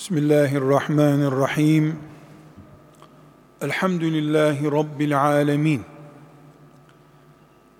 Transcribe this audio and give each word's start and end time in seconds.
Bismillahirrahmanirrahim. 0.00 1.98
Elhamdülillahi 3.60 4.72
Rabbil 4.72 5.22
alemin. 5.22 5.82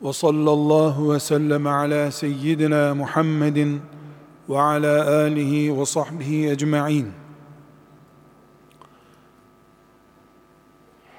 Ve 0.02 0.12
sallallahu 0.12 1.14
ve 1.14 1.20
sellem 1.20 1.66
ala 1.66 2.10
seyyidina 2.10 2.94
Muhammedin 2.94 3.82
ve 4.48 4.60
ala 4.60 5.22
alihi 5.22 5.80
ve 5.80 5.86
sahbihi 5.86 6.50
ecma'in. 6.50 7.12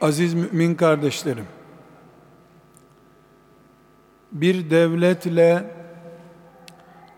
Aziz 0.01 0.33
mümin 0.33 0.75
kardeşlerim, 0.75 1.47
bir 4.31 4.69
devletle 4.69 5.75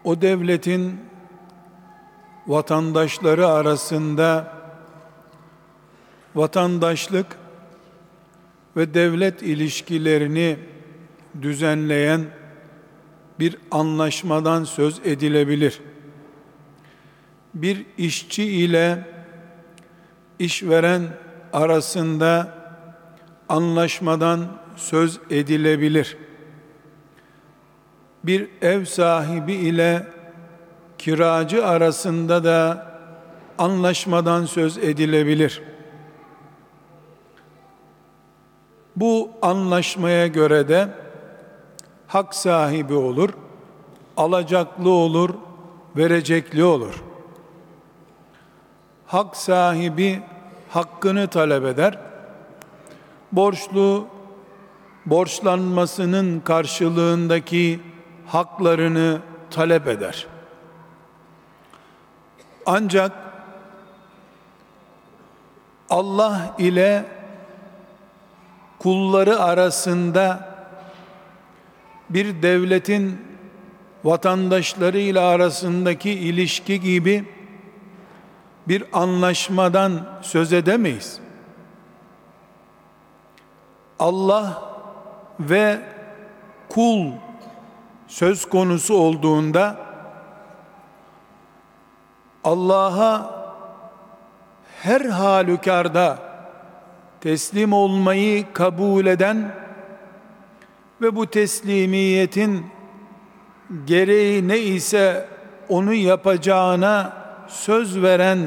o 0.03 0.21
devletin 0.21 1.12
vatandaşları 2.47 3.47
arasında 3.47 4.53
vatandaşlık 6.35 7.27
ve 8.77 8.93
devlet 8.93 9.41
ilişkilerini 9.41 10.57
düzenleyen 11.41 12.25
bir 13.39 13.57
anlaşmadan 13.71 14.63
söz 14.63 14.99
edilebilir. 15.03 15.81
Bir 17.53 17.85
işçi 17.97 18.43
ile 18.43 19.07
işveren 20.39 21.01
arasında 21.53 22.57
anlaşmadan 23.49 24.47
söz 24.75 25.19
edilebilir. 25.29 26.17
Bir 28.23 28.47
ev 28.61 28.85
sahibi 28.85 29.53
ile 29.53 30.12
kiracı 31.03 31.67
arasında 31.67 32.43
da 32.43 32.87
anlaşmadan 33.57 34.45
söz 34.45 34.77
edilebilir. 34.77 35.61
Bu 38.95 39.29
anlaşmaya 39.41 40.27
göre 40.27 40.67
de 40.67 40.89
hak 42.07 42.35
sahibi 42.35 42.93
olur, 42.93 43.29
alacaklı 44.17 44.89
olur, 44.89 45.29
verecekli 45.97 46.63
olur. 46.63 47.03
Hak 49.07 49.37
sahibi 49.37 50.21
hakkını 50.69 51.27
talep 51.27 51.65
eder. 51.65 51.99
Borçlu 53.31 54.07
borçlanmasının 55.05 56.39
karşılığındaki 56.39 57.79
haklarını 58.27 59.21
talep 59.51 59.87
eder. 59.87 60.32
Ancak 62.65 63.11
Allah 65.89 66.55
ile 66.57 67.05
kulları 68.79 69.39
arasında 69.39 70.53
bir 72.09 72.41
devletin 72.41 73.21
vatandaşları 74.03 74.97
ile 74.97 75.19
arasındaki 75.19 76.11
ilişki 76.11 76.81
gibi 76.81 77.25
bir 78.67 78.83
anlaşmadan 78.93 80.07
söz 80.21 80.53
edemeyiz. 80.53 81.19
Allah 83.99 84.63
ve 85.39 85.81
kul 86.69 87.11
söz 88.07 88.49
konusu 88.49 88.97
olduğunda 88.97 89.92
Allah'a 92.43 93.43
her 94.81 95.01
halükarda 95.01 96.19
teslim 97.21 97.73
olmayı 97.73 98.53
kabul 98.53 99.05
eden 99.05 99.55
ve 101.01 101.15
bu 101.15 101.27
teslimiyetin 101.27 102.65
gereği 103.85 104.47
ne 104.47 104.59
ise 104.59 105.27
onu 105.69 105.93
yapacağına 105.93 107.13
söz 107.47 108.01
veren 108.01 108.39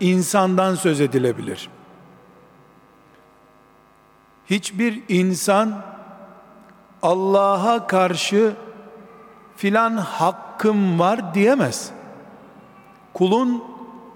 insandan 0.00 0.74
söz 0.74 1.00
edilebilir. 1.00 1.68
Hiçbir 4.46 5.02
insan 5.08 5.82
Allah'a 7.02 7.86
karşı 7.86 8.52
filan 9.56 9.96
hakkım 9.96 10.98
var 10.98 11.34
diyemez 11.34 11.92
kulun 13.14 13.64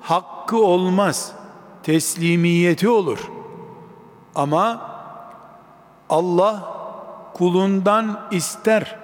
hakkı 0.01 0.57
olmaz, 0.57 1.33
teslimiyeti 1.83 2.89
olur. 2.89 3.31
Ama 4.35 4.91
Allah 6.11 6.75
kulundan 7.35 8.21
ister. 8.31 8.97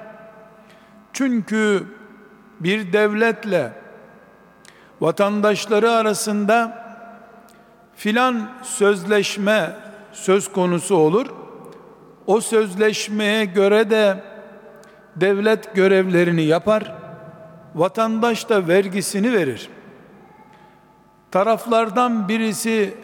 Çünkü 1.13 1.87
bir 2.61 2.93
devletle 2.93 3.73
vatandaşları 5.01 5.91
arasında 5.91 6.85
filan 7.97 8.51
sözleşme 8.63 9.77
söz 10.13 10.53
konusu 10.53 10.97
olur. 10.97 11.27
O 12.27 12.41
sözleşmeye 12.41 13.45
göre 13.45 13.91
de 13.91 14.25
devlet 15.17 15.75
görevlerini 15.75 16.43
yapar. 16.43 16.95
Vatandaş 17.75 18.49
da 18.49 18.69
vergisini 18.69 19.33
verir 19.33 19.71
taraflardan 21.31 22.29
birisi 22.29 22.95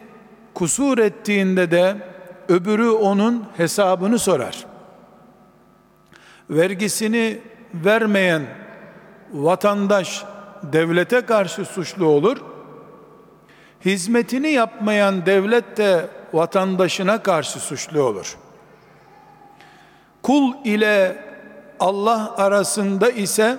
kusur 0.54 0.98
ettiğinde 0.98 1.70
de 1.70 1.97
öbürü 2.48 2.88
onun 2.88 3.44
hesabını 3.56 4.19
sorar. 4.19 4.66
Vergisini 6.50 7.41
vermeyen 7.75 8.42
vatandaş 9.32 10.25
devlete 10.62 11.20
karşı 11.20 11.64
suçlu 11.64 12.06
olur. 12.06 12.37
Hizmetini 13.84 14.48
yapmayan 14.48 15.26
devlet 15.26 15.76
de 15.76 16.08
vatandaşına 16.32 17.22
karşı 17.22 17.60
suçlu 17.60 18.03
olur. 18.03 18.37
Kul 20.22 20.53
ile 20.64 21.25
Allah 21.81 22.34
arasında 22.37 23.10
ise 23.10 23.58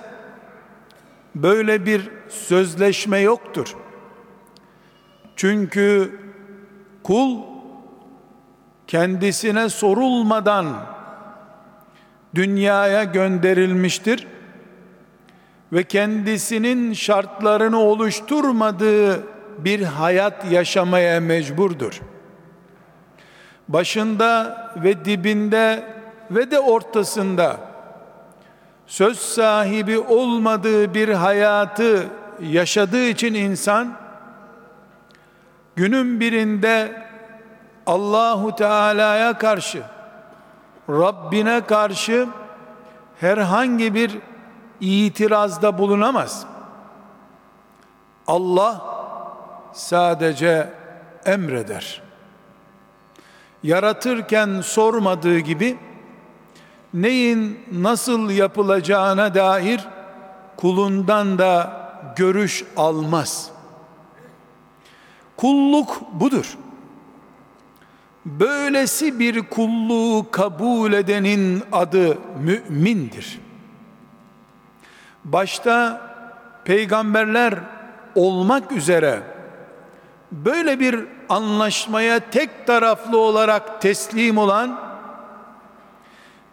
böyle 1.34 1.86
bir 1.86 2.10
sözleşme 2.28 3.18
yoktur. 3.18 3.76
Çünkü 5.38 6.20
kul 7.02 7.38
kendisine 8.86 9.68
sorulmadan 9.68 10.66
dünyaya 12.34 13.04
gönderilmiştir 13.04 14.26
ve 15.72 15.84
kendisinin 15.84 16.92
şartlarını 16.92 17.78
oluşturmadığı 17.78 19.26
bir 19.58 19.82
hayat 19.82 20.50
yaşamaya 20.50 21.20
mecburdur. 21.20 22.00
Başında 23.68 24.56
ve 24.76 25.04
dibinde 25.04 25.84
ve 26.30 26.50
de 26.50 26.60
ortasında 26.60 27.56
söz 28.86 29.18
sahibi 29.18 29.98
olmadığı 29.98 30.94
bir 30.94 31.08
hayatı 31.08 32.06
yaşadığı 32.42 33.06
için 33.06 33.34
insan 33.34 34.07
günün 35.78 36.20
birinde 36.20 37.02
Allahu 37.86 38.56
Teala'ya 38.56 39.38
karşı 39.38 39.82
Rabbine 40.88 41.60
karşı 41.60 42.28
herhangi 43.20 43.94
bir 43.94 44.18
itirazda 44.80 45.78
bulunamaz. 45.78 46.46
Allah 48.26 48.84
sadece 49.72 50.72
emreder. 51.24 52.02
Yaratırken 53.62 54.60
sormadığı 54.60 55.38
gibi 55.38 55.78
neyin 56.94 57.60
nasıl 57.72 58.30
yapılacağına 58.30 59.34
dair 59.34 59.88
kulundan 60.56 61.38
da 61.38 61.72
görüş 62.16 62.64
almaz.'' 62.76 63.57
Kulluk 65.38 66.02
budur. 66.12 66.58
Böylesi 68.26 69.18
bir 69.18 69.42
kulluğu 69.42 70.26
kabul 70.30 70.92
edenin 70.92 71.62
adı 71.72 72.18
mümindir. 72.40 73.40
Başta 75.24 76.00
peygamberler 76.64 77.54
olmak 78.14 78.72
üzere 78.72 79.22
böyle 80.32 80.80
bir 80.80 81.04
anlaşmaya 81.28 82.30
tek 82.30 82.66
taraflı 82.66 83.18
olarak 83.18 83.82
teslim 83.82 84.38
olan 84.38 84.80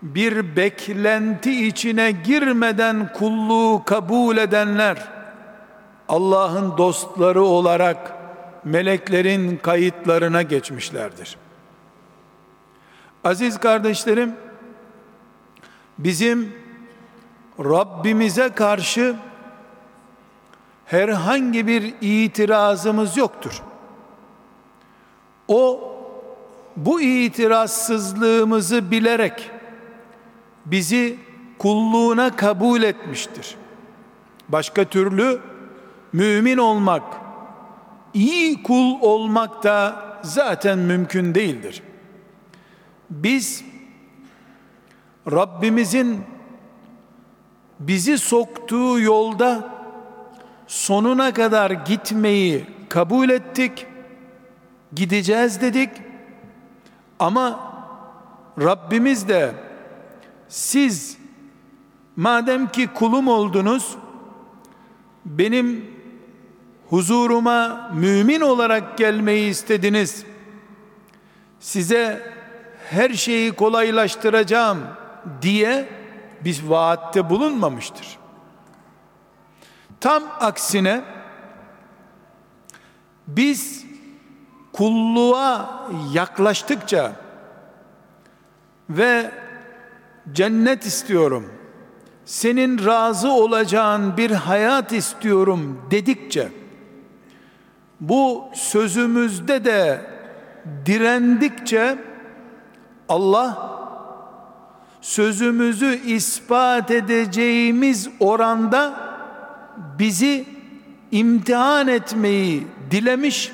bir 0.02 0.56
beklenti 0.56 1.68
içine 1.68 2.12
girmeden 2.12 3.14
kulluğu 3.14 3.84
kabul 3.86 4.38
edenler 4.38 4.98
Allah'ın 6.10 6.78
dostları 6.78 7.44
olarak 7.44 8.15
meleklerin 8.66 9.58
kayıtlarına 9.58 10.42
geçmişlerdir. 10.42 11.38
Aziz 13.24 13.58
kardeşlerim, 13.58 14.36
bizim 15.98 16.56
Rabbimize 17.60 18.50
karşı 18.50 19.16
herhangi 20.86 21.68
bir 21.68 21.94
itirazımız 22.02 23.18
yoktur. 23.18 23.62
O 25.48 25.92
bu 26.76 27.02
itirazsızlığımızı 27.02 28.92
bilerek 28.92 29.52
bizi 30.66 31.20
kulluğuna 31.60 32.36
kabul 32.36 32.84
etmiştir. 32.84 33.56
Başka 34.50 34.86
türlü 34.86 35.40
mümin 36.14 36.58
olmak, 36.58 37.04
iyi 38.16 38.64
kul 38.64 39.02
olmak 39.02 39.64
da 39.64 40.04
zaten 40.22 40.80
mümkün 40.80 41.36
değildir. 41.36 41.84
Biz 43.10 43.64
Rabbimizin 45.32 46.22
bizi 47.80 48.18
soktuğu 48.18 49.00
yolda 49.00 49.70
sonuna 50.68 51.34
kadar 51.34 51.72
gitmeyi 51.72 52.66
kabul 52.90 53.30
ettik. 53.30 53.86
Gideceğiz 54.94 55.62
dedik. 55.62 55.90
Ama 57.20 57.60
Rabbimiz 58.62 59.30
de 59.30 59.54
siz 60.48 61.18
madem 62.16 62.68
ki 62.68 62.88
kulum 62.88 63.28
oldunuz 63.28 63.96
benim 65.26 65.95
huzuruma 66.96 67.92
mümin 67.94 68.42
olarak 68.42 68.98
gelmeyi 68.98 69.50
istediniz. 69.50 70.26
Size 71.60 72.34
her 72.90 73.10
şeyi 73.10 73.52
kolaylaştıracağım 73.52 74.80
diye 75.42 75.90
biz 76.44 76.70
vaatte 76.70 77.30
bulunmamıştır. 77.30 78.18
Tam 80.00 80.24
aksine 80.40 81.02
biz 83.28 83.86
kulluğa 84.74 85.88
yaklaştıkça 86.14 87.12
ve 88.90 89.32
cennet 90.32 90.86
istiyorum, 90.86 91.54
senin 92.26 92.86
razı 92.86 93.32
olacağın 93.32 94.18
bir 94.18 94.32
hayat 94.32 94.92
istiyorum 94.92 95.82
dedikçe, 95.92 96.65
bu 98.00 98.46
sözümüzde 98.54 99.66
de 99.66 100.02
direndikçe 100.86 101.98
Allah 103.10 103.76
sözümüzü 105.02 106.02
ispat 106.06 106.92
edeceğimiz 106.92 108.10
oranda 108.20 108.94
bizi 110.00 110.46
imtihan 111.12 111.88
etmeyi 111.88 112.68
dilemiş. 112.92 113.52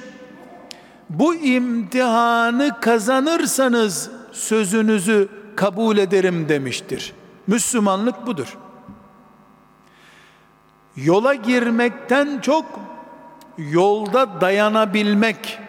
Bu 1.09 1.35
imtihanı 1.35 2.79
kazanırsanız 2.81 4.11
sözünüzü 4.31 5.29
kabul 5.55 5.97
ederim 5.97 6.49
demiştir. 6.49 7.13
Müslümanlık 7.47 8.27
budur. 8.27 8.57
Yola 10.95 11.33
girmekten 11.33 12.39
çok 12.41 12.65
yolda 13.57 14.41
dayanabilmek 14.41 15.59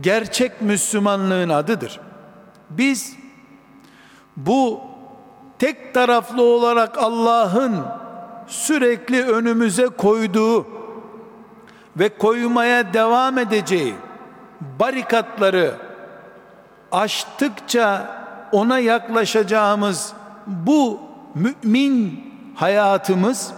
gerçek 0.00 0.62
Müslümanlığın 0.62 1.48
adıdır. 1.48 2.00
Biz 2.70 3.16
bu 4.36 4.80
tek 5.58 5.94
taraflı 5.94 6.42
olarak 6.42 6.98
Allah'ın 6.98 7.76
sürekli 8.46 9.22
önümüze 9.22 9.86
koyduğu 9.86 10.66
ve 11.96 12.18
koymaya 12.18 12.94
devam 12.94 13.38
edeceği 13.38 13.94
barikatları 14.60 15.74
aştıkça 16.92 18.06
ona 18.52 18.78
yaklaşacağımız 18.78 20.12
bu 20.46 21.00
mümin 21.34 22.24
hayatımız 22.54 23.52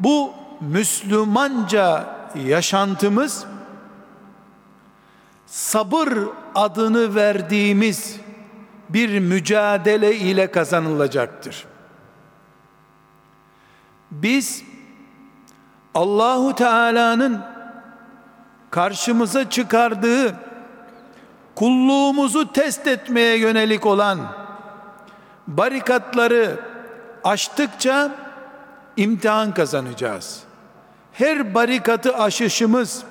bu 0.00 0.32
Müslümanca 0.60 2.17
yaşantımız 2.34 3.46
sabır 5.46 6.08
adını 6.54 7.14
verdiğimiz 7.14 8.16
bir 8.88 9.18
mücadele 9.18 10.16
ile 10.16 10.50
kazanılacaktır. 10.50 11.66
Biz 14.10 14.62
Allahu 15.94 16.54
Teala'nın 16.54 17.40
karşımıza 18.70 19.50
çıkardığı 19.50 20.34
kulluğumuzu 21.54 22.52
test 22.52 22.86
etmeye 22.86 23.38
yönelik 23.38 23.86
olan 23.86 24.18
barikatları 25.46 26.60
aştıkça 27.24 28.10
imtihan 28.96 29.54
kazanacağız. 29.54 30.47
Her 31.18 31.54
barikatı 31.54 32.16
aşışımız, 32.16 33.02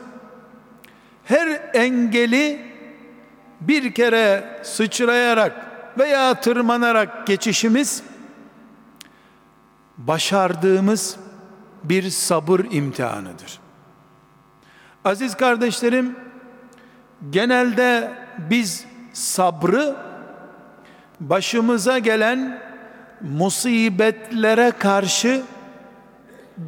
her 1.24 1.62
engeli 1.74 2.62
bir 3.62 3.94
kere 3.94 4.60
sıçrayarak 4.64 5.54
veya 5.98 6.42
tırmanarak 6.42 7.28
geçişimiz 7.28 8.04
başardığımız 9.98 11.18
bir 11.84 12.10
sabır 12.10 12.60
imtihanıdır. 12.72 13.60
Aziz 15.06 15.38
kardeşlerim, 15.38 16.16
genelde 17.30 18.12
biz 18.38 18.86
sabrı 19.14 19.96
başımıza 21.20 22.00
gelen 22.00 22.62
musibetlere 23.22 24.72
karşı 24.72 25.42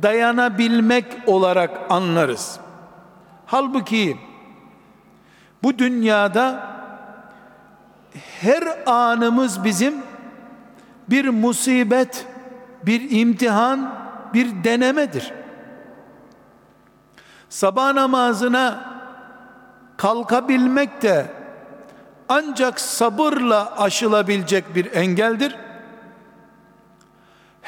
dayanabilmek 0.03 1.05
olarak 1.27 1.71
anlarız. 1.89 2.59
Halbuki 3.45 4.17
bu 5.63 5.79
dünyada 5.79 6.69
her 8.41 8.63
anımız 8.85 9.63
bizim 9.63 9.93
bir 11.09 11.29
musibet, 11.29 12.25
bir 12.85 13.11
imtihan, 13.11 13.95
bir 14.33 14.63
denemedir. 14.63 15.33
Sabah 17.49 17.93
namazına 17.93 18.89
kalkabilmek 19.97 21.01
de 21.01 21.25
ancak 22.29 22.79
sabırla 22.79 23.81
aşılabilecek 23.81 24.75
bir 24.75 24.91
engeldir. 24.91 25.55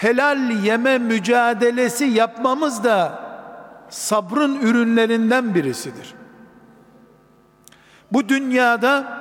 Helal 0.02 0.52
yeme 0.52 0.98
mücadelesi 0.98 2.06
yapmamız 2.06 2.84
da 2.84 3.20
sabrın 3.90 4.62
ürünlerinden 4.62 5.56
birisidir. 5.56 6.14
Bu 8.12 8.30
dünyada 8.30 9.20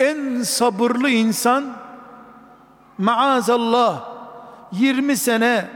en 0.00 0.42
sabırlı 0.42 1.10
insan 1.10 1.64
maazallah 2.98 4.08
20 4.72 5.16
sene 5.16 5.68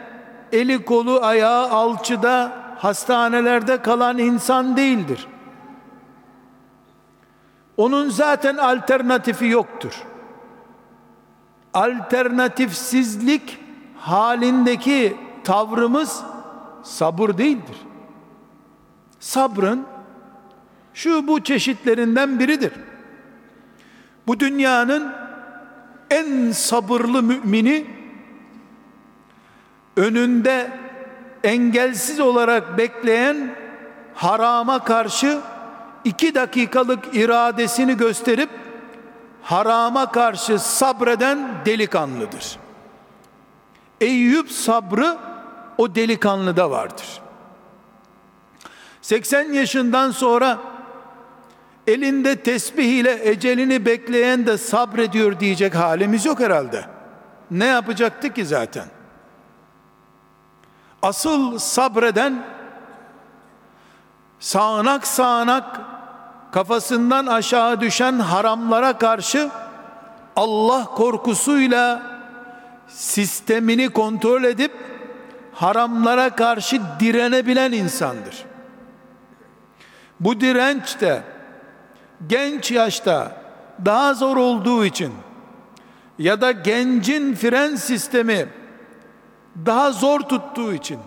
eli 0.53 0.85
kolu 0.85 1.21
ayağı 1.23 1.71
alçıda 1.71 2.53
hastanelerde 2.79 3.83
kalan 3.83 4.19
insan 4.19 4.77
değildir. 4.77 5.27
Onun 7.77 8.09
zaten 8.09 8.57
alternatifi 8.57 9.47
yoktur. 9.47 10.12
Alternatifsizlik 11.75 13.59
halindeki 13.97 15.17
tavrımız 15.45 16.23
sabır 16.83 17.39
değildir. 17.39 17.77
Sabrın 19.21 19.87
şu 20.95 21.29
bu 21.29 21.45
çeşitlerinden 21.45 22.39
biridir. 22.39 22.73
Bu 24.27 24.41
dünyanın 24.41 25.13
en 26.11 26.51
sabırlı 26.51 27.23
mümini 27.23 27.87
önünde 29.97 30.71
engelsiz 31.45 32.21
olarak 32.21 32.79
bekleyen 32.79 33.55
harama 34.15 34.85
karşı 34.85 35.39
iki 36.05 36.35
dakikalık 36.35 37.05
iradesini 37.13 37.97
gösterip 37.97 38.51
harama 39.43 40.13
karşı 40.13 40.59
sabreden 40.59 41.55
delikanlıdır. 41.67 42.59
Eyüp 44.01 44.51
sabrı 44.51 45.19
o 45.79 45.95
delikanlıda 45.95 46.71
vardır. 46.71 47.23
80 49.03 49.53
yaşından 49.53 50.11
sonra 50.11 50.59
elinde 51.87 52.37
tesbih 52.37 52.85
ile 52.85 53.31
ecelini 53.31 53.87
bekleyen 53.87 54.47
de 54.47 54.59
sabrediyor 54.59 55.41
diyecek 55.41 55.75
halimiz 55.75 56.27
yok 56.27 56.41
herhalde. 56.41 56.85
Ne 57.51 57.65
yapacaktı 57.65 58.35
ki 58.35 58.47
zaten? 58.47 58.87
Asıl 61.03 61.59
sabreden 61.59 62.45
sağanak 64.41 65.07
sağanak 65.07 65.81
kafasından 66.53 67.27
aşağı 67.27 67.81
düşen 67.81 68.19
haramlara 68.19 68.99
karşı 68.99 69.51
Allah 70.37 70.85
korkusuyla 70.85 72.03
sistemini 72.89 73.89
kontrol 73.89 74.45
edip 74.45 74.73
haramlara 75.53 76.31
karşı 76.31 76.81
direnebilen 77.01 77.73
insandır. 77.73 78.45
Bu 80.21 80.41
direnç 80.41 81.01
de 81.01 81.23
genç 82.27 82.71
yaşta 82.71 83.37
daha 83.85 84.15
zor 84.15 84.37
olduğu 84.37 84.85
için 84.85 85.13
ya 86.19 86.41
da 86.41 86.53
gencin 86.53 87.35
fren 87.35 87.77
sistemi 87.77 88.49
daha 89.67 89.93
zor 89.93 90.21
tuttuğu 90.21 90.73
için 90.75 90.99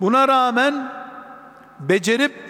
buna 0.00 0.28
rağmen 0.28 0.92
becerip 1.80 2.47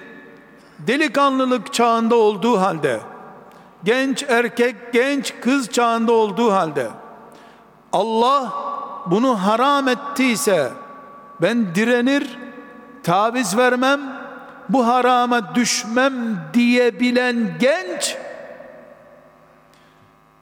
delikanlılık 0.78 1.72
çağında 1.72 2.16
olduğu 2.16 2.60
halde 2.60 3.00
genç 3.84 4.22
erkek 4.28 4.92
genç 4.92 5.34
kız 5.40 5.68
çağında 5.68 6.12
olduğu 6.12 6.52
halde 6.52 6.88
Allah 7.92 8.52
bunu 9.06 9.42
haram 9.42 9.88
ettiyse 9.88 10.70
ben 11.40 11.74
direnir 11.74 12.38
taviz 13.02 13.56
vermem 13.56 14.00
bu 14.68 14.86
harama 14.86 15.54
düşmem 15.54 16.14
diyebilen 16.54 17.56
genç 17.60 18.16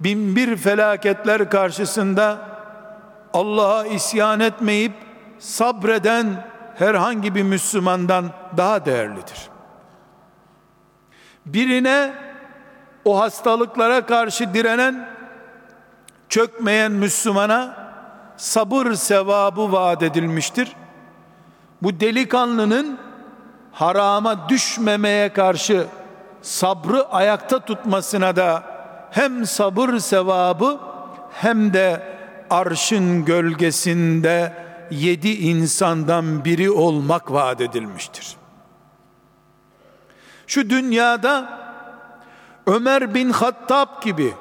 bin 0.00 0.36
bir 0.36 0.56
felaketler 0.56 1.50
karşısında 1.50 2.38
Allah'a 3.32 3.86
isyan 3.86 4.40
etmeyip 4.40 4.92
sabreden 5.38 6.46
herhangi 6.74 7.34
bir 7.34 7.42
Müslümandan 7.42 8.30
daha 8.56 8.86
değerlidir. 8.86 9.55
Birine 11.46 12.12
o 13.04 13.20
hastalıklara 13.20 14.06
karşı 14.06 14.54
direnen 14.54 15.08
çökmeyen 16.28 16.92
Müslümana 16.92 17.76
sabır 18.36 18.92
sevabı 18.92 19.72
vaat 19.72 20.02
edilmiştir. 20.02 20.72
Bu 21.82 22.00
delikanlının 22.00 22.98
harama 23.72 24.48
düşmemeye 24.48 25.32
karşı 25.32 25.86
sabrı 26.42 27.08
ayakta 27.08 27.58
tutmasına 27.58 28.36
da 28.36 28.62
hem 29.10 29.46
sabır 29.46 29.98
sevabı 29.98 30.78
hem 31.32 31.72
de 31.72 32.02
arşın 32.50 33.24
gölgesinde 33.24 34.52
yedi 34.90 35.28
insandan 35.28 36.44
biri 36.44 36.70
olmak 36.70 37.32
vaat 37.32 37.60
edilmiştir. 37.60 38.36
Şu 40.46 40.70
dünyada 40.70 41.58
Ömer 42.66 43.14
bin 43.14 43.30
Hattab 43.30 44.02
gibi 44.02 44.34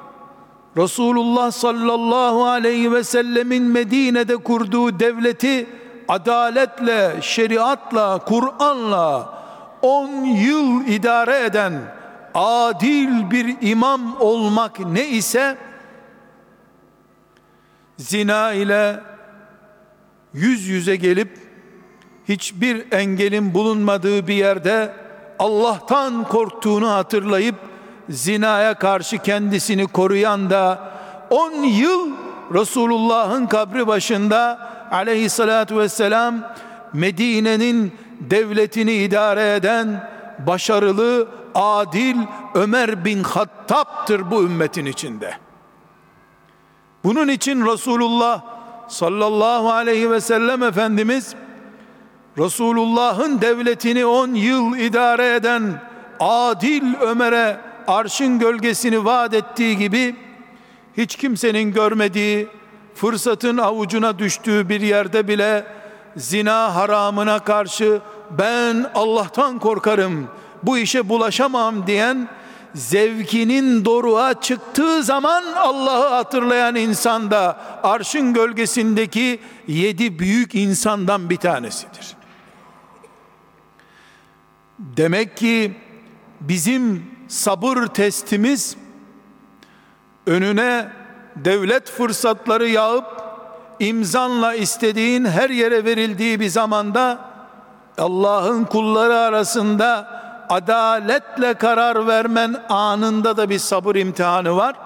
Resulullah 0.76 1.50
sallallahu 1.50 2.46
aleyhi 2.46 2.92
ve 2.92 3.04
sellemin 3.04 3.62
Medine'de 3.62 4.36
kurduğu 4.36 5.00
devleti 5.00 5.66
adaletle, 6.08 7.16
şeriatla, 7.20 8.18
Kur'an'la 8.18 9.36
10 9.82 10.08
yıl 10.24 10.86
idare 10.86 11.44
eden 11.44 11.72
adil 12.34 13.30
bir 13.30 13.56
imam 13.60 14.20
olmak 14.20 14.80
ne 14.80 15.08
ise 15.08 15.56
zina 17.96 18.52
ile 18.52 19.00
yüz 20.34 20.66
yüze 20.66 20.96
gelip 20.96 21.38
hiçbir 22.28 22.92
engelin 22.92 23.54
bulunmadığı 23.54 24.26
bir 24.26 24.34
yerde 24.34 25.05
Allah'tan 25.38 26.24
korktuğunu 26.24 26.90
hatırlayıp 26.90 27.54
zinaya 28.08 28.74
karşı 28.74 29.18
kendisini 29.18 29.86
koruyan 29.86 30.50
da 30.50 30.78
10 31.30 31.52
yıl 31.52 32.10
Resulullah'ın 32.54 33.46
kabri 33.46 33.86
başında 33.86 34.58
aleyhissalatu 34.90 35.78
vesselam 35.78 36.34
Medine'nin 36.92 37.92
devletini 38.20 38.92
idare 38.92 39.54
eden 39.54 40.10
başarılı, 40.46 41.28
adil 41.54 42.16
Ömer 42.54 43.04
bin 43.04 43.22
Hattab'tır 43.22 44.30
bu 44.30 44.42
ümmetin 44.42 44.86
içinde. 44.86 45.34
Bunun 47.04 47.28
için 47.28 47.66
Resulullah 47.66 48.42
sallallahu 48.88 49.72
aleyhi 49.72 50.10
ve 50.10 50.20
sellem 50.20 50.62
Efendimiz 50.62 51.34
Resulullah'ın 52.38 53.40
devletini 53.40 54.06
10 54.06 54.34
yıl 54.34 54.76
idare 54.76 55.34
eden 55.34 55.82
adil 56.20 56.94
Ömer'e 57.00 57.60
arşın 57.86 58.38
gölgesini 58.38 59.04
vaat 59.04 59.34
ettiği 59.34 59.76
gibi 59.78 60.16
hiç 60.96 61.16
kimsenin 61.16 61.72
görmediği 61.72 62.48
fırsatın 62.94 63.58
avucuna 63.58 64.18
düştüğü 64.18 64.68
bir 64.68 64.80
yerde 64.80 65.28
bile 65.28 65.66
zina 66.16 66.74
haramına 66.74 67.38
karşı 67.38 68.00
ben 68.30 68.90
Allah'tan 68.94 69.58
korkarım 69.58 70.28
bu 70.62 70.78
işe 70.78 71.08
bulaşamam 71.08 71.86
diyen 71.86 72.28
zevkinin 72.74 73.84
doruğa 73.84 74.40
çıktığı 74.40 75.02
zaman 75.02 75.44
Allah'ı 75.56 76.08
hatırlayan 76.08 76.74
insan 76.74 77.30
da 77.30 77.60
arşın 77.82 78.34
gölgesindeki 78.34 79.40
yedi 79.68 80.18
büyük 80.18 80.54
insandan 80.54 81.30
bir 81.30 81.36
tanesidir. 81.36 82.16
Demek 84.78 85.36
ki 85.36 85.76
bizim 86.40 87.04
sabır 87.28 87.86
testimiz 87.86 88.76
önüne 90.26 90.88
devlet 91.36 91.90
fırsatları 91.90 92.68
yağıp 92.68 93.04
imzanla 93.80 94.54
istediğin 94.54 95.24
her 95.24 95.50
yere 95.50 95.84
verildiği 95.84 96.40
bir 96.40 96.48
zamanda 96.48 97.20
Allah'ın 97.98 98.64
kulları 98.64 99.18
arasında 99.18 100.16
adaletle 100.48 101.54
karar 101.54 102.06
vermen 102.06 102.56
anında 102.68 103.36
da 103.36 103.50
bir 103.50 103.58
sabır 103.58 103.94
imtihanı 103.94 104.56
var. 104.56 104.76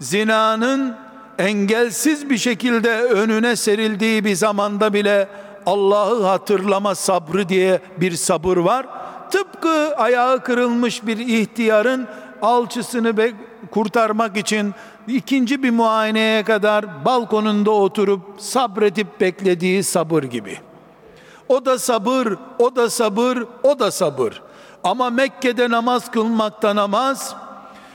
Zinanın 0.00 0.96
engelsiz 1.38 2.30
bir 2.30 2.38
şekilde 2.38 3.02
önüne 3.02 3.56
serildiği 3.56 4.24
bir 4.24 4.34
zamanda 4.34 4.92
bile 4.92 5.28
Allah'ı 5.66 6.22
hatırlama 6.22 6.94
sabrı 6.94 7.48
diye 7.48 7.80
bir 7.96 8.12
sabır 8.12 8.56
var. 8.56 8.86
Tıpkı 9.30 9.94
ayağı 9.96 10.42
kırılmış 10.42 11.06
bir 11.06 11.18
ihtiyarın 11.18 12.08
alçısını 12.42 13.16
kurtarmak 13.70 14.36
için 14.36 14.74
ikinci 15.08 15.62
bir 15.62 15.70
muayeneye 15.70 16.42
kadar 16.42 17.04
balkonunda 17.04 17.70
oturup 17.70 18.20
sabredip 18.38 19.20
beklediği 19.20 19.84
sabır 19.84 20.22
gibi. 20.22 20.58
O 21.48 21.64
da 21.64 21.78
sabır, 21.78 22.32
o 22.58 22.76
da 22.76 22.90
sabır, 22.90 23.38
o 23.62 23.78
da 23.78 23.90
sabır. 23.90 24.42
Ama 24.84 25.10
Mekke'de 25.10 25.70
namaz 25.70 26.10
kılmakta 26.10 26.76
namaz, 26.76 27.36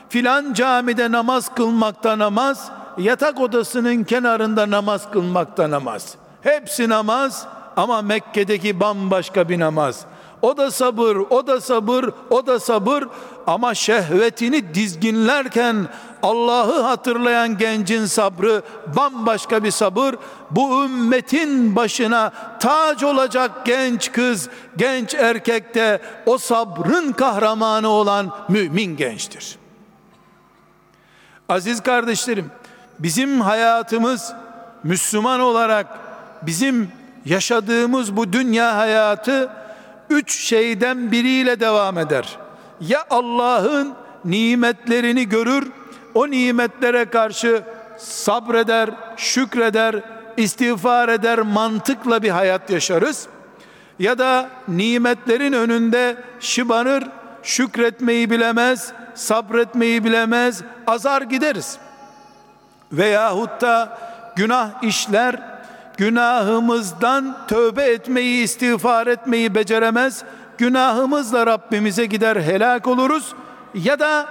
filan 0.09 0.53
camide 0.53 1.11
namaz 1.11 1.55
kılmakta 1.55 2.19
namaz, 2.19 2.71
yatak 2.97 3.39
odasının 3.39 4.03
kenarında 4.03 4.69
namaz 4.69 5.11
kılmakta 5.11 5.71
namaz. 5.71 6.15
Hepsi 6.41 6.89
namaz 6.89 7.47
ama 7.77 8.01
Mekke'deki 8.01 8.79
bambaşka 8.79 9.49
bir 9.49 9.59
namaz. 9.59 10.05
O 10.41 10.57
da 10.57 10.71
sabır, 10.71 11.15
o 11.15 11.47
da 11.47 11.61
sabır, 11.61 12.09
o 12.29 12.47
da 12.47 12.59
sabır 12.59 13.03
ama 13.47 13.73
şehvetini 13.73 14.73
dizginlerken 14.73 15.87
Allah'ı 16.23 16.81
hatırlayan 16.81 17.57
gencin 17.57 18.05
sabrı 18.05 18.61
bambaşka 18.95 19.63
bir 19.63 19.71
sabır. 19.71 20.15
Bu 20.51 20.85
ümmetin 20.85 21.75
başına 21.75 22.31
tac 22.59 23.05
olacak 23.05 23.51
genç 23.65 24.11
kız, 24.11 24.49
genç 24.77 25.13
erkek 25.13 25.75
de 25.75 26.01
o 26.25 26.37
sabrın 26.37 27.11
kahramanı 27.11 27.89
olan 27.89 28.35
mümin 28.49 28.97
gençtir. 28.97 29.57
Aziz 31.49 31.83
kardeşlerim, 31.83 32.51
bizim 32.99 33.41
hayatımız 33.41 34.33
Müslüman 34.83 35.39
olarak 35.39 35.87
bizim 36.41 36.91
yaşadığımız 37.25 38.17
bu 38.17 38.33
dünya 38.33 38.77
hayatı 38.77 39.49
üç 40.09 40.39
şeyden 40.39 41.11
biriyle 41.11 41.59
devam 41.59 41.97
eder. 41.97 42.37
Ya 42.81 43.05
Allah'ın 43.09 43.93
nimetlerini 44.25 45.29
görür, 45.29 45.71
o 46.13 46.31
nimetlere 46.31 47.05
karşı 47.05 47.63
sabreder, 47.97 48.89
şükreder, 49.17 49.95
istiğfar 50.37 51.09
eder, 51.09 51.39
mantıkla 51.39 52.23
bir 52.23 52.29
hayat 52.29 52.69
yaşarız. 52.69 53.27
ya 53.99 54.17
da 54.17 54.49
nimetlerin 54.67 55.53
önünde 55.53 56.15
şıbanır, 56.39 57.03
şükretmeyi 57.43 58.29
bilemez, 58.29 58.93
sabretmeyi 59.15 60.03
bilemez, 60.03 60.61
azar 60.87 61.21
gideriz. 61.21 61.77
Veyahut 62.91 63.61
da 63.61 63.97
günah 64.35 64.83
işler, 64.83 65.50
günahımızdan 66.01 67.37
tövbe 67.47 67.83
etmeyi, 67.83 68.43
istiğfar 68.43 69.07
etmeyi 69.07 69.55
beceremez, 69.55 70.23
günahımızla 70.57 71.47
Rabbimize 71.47 72.05
gider 72.05 72.35
helak 72.35 72.87
oluruz 72.87 73.33
ya 73.73 73.99
da 73.99 74.27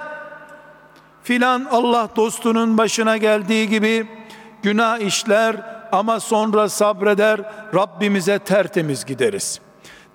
filan 1.23 1.67
Allah 1.71 2.09
dostunun 2.15 2.77
başına 2.77 3.17
geldiği 3.17 3.69
gibi 3.69 4.07
günah 4.63 4.99
işler 4.99 5.55
ama 5.91 6.19
sonra 6.19 6.69
sabreder 6.69 7.41
Rabbimize 7.75 8.39
tertemiz 8.39 9.05
gideriz. 9.05 9.59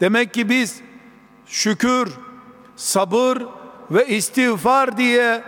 Demek 0.00 0.34
ki 0.34 0.48
biz 0.48 0.80
şükür, 1.46 2.12
sabır 2.76 3.38
ve 3.90 4.06
istiğfar 4.06 4.96
diye 4.96 5.42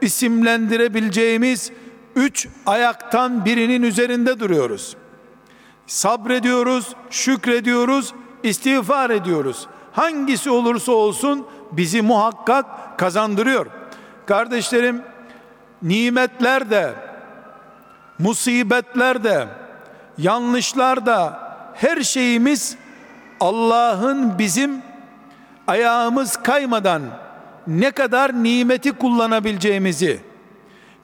isimlendirebileceğimiz 0.00 1.72
üç 2.16 2.48
ayaktan 2.66 3.44
birinin 3.44 3.82
üzerinde 3.82 4.40
duruyoruz. 4.40 4.96
Sabrediyoruz, 5.88 6.94
şükrediyoruz, 7.10 8.14
istiğfar 8.42 9.10
ediyoruz. 9.10 9.66
Hangisi 9.92 10.50
olursa 10.50 10.92
olsun 10.92 11.46
bizi 11.72 12.02
muhakkak 12.02 12.66
kazandırıyor. 12.98 13.66
Kardeşlerim, 14.26 15.02
nimetler 15.82 16.70
de, 16.70 16.94
musibetler 18.18 19.24
de, 19.24 19.48
yanlışlar 20.18 21.06
da, 21.06 21.48
her 21.74 22.02
şeyimiz 22.02 22.76
Allah'ın 23.40 24.38
bizim 24.38 24.82
ayağımız 25.66 26.36
kaymadan 26.36 27.02
ne 27.66 27.90
kadar 27.90 28.42
nimeti 28.42 28.92
kullanabileceğimizi, 28.92 30.20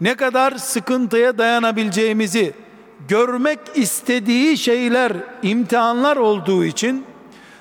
ne 0.00 0.14
kadar 0.14 0.52
sıkıntıya 0.52 1.38
dayanabileceğimizi 1.38 2.63
görmek 3.08 3.58
istediği 3.74 4.58
şeyler, 4.58 5.12
imtihanlar 5.42 6.16
olduğu 6.16 6.64
için 6.64 7.06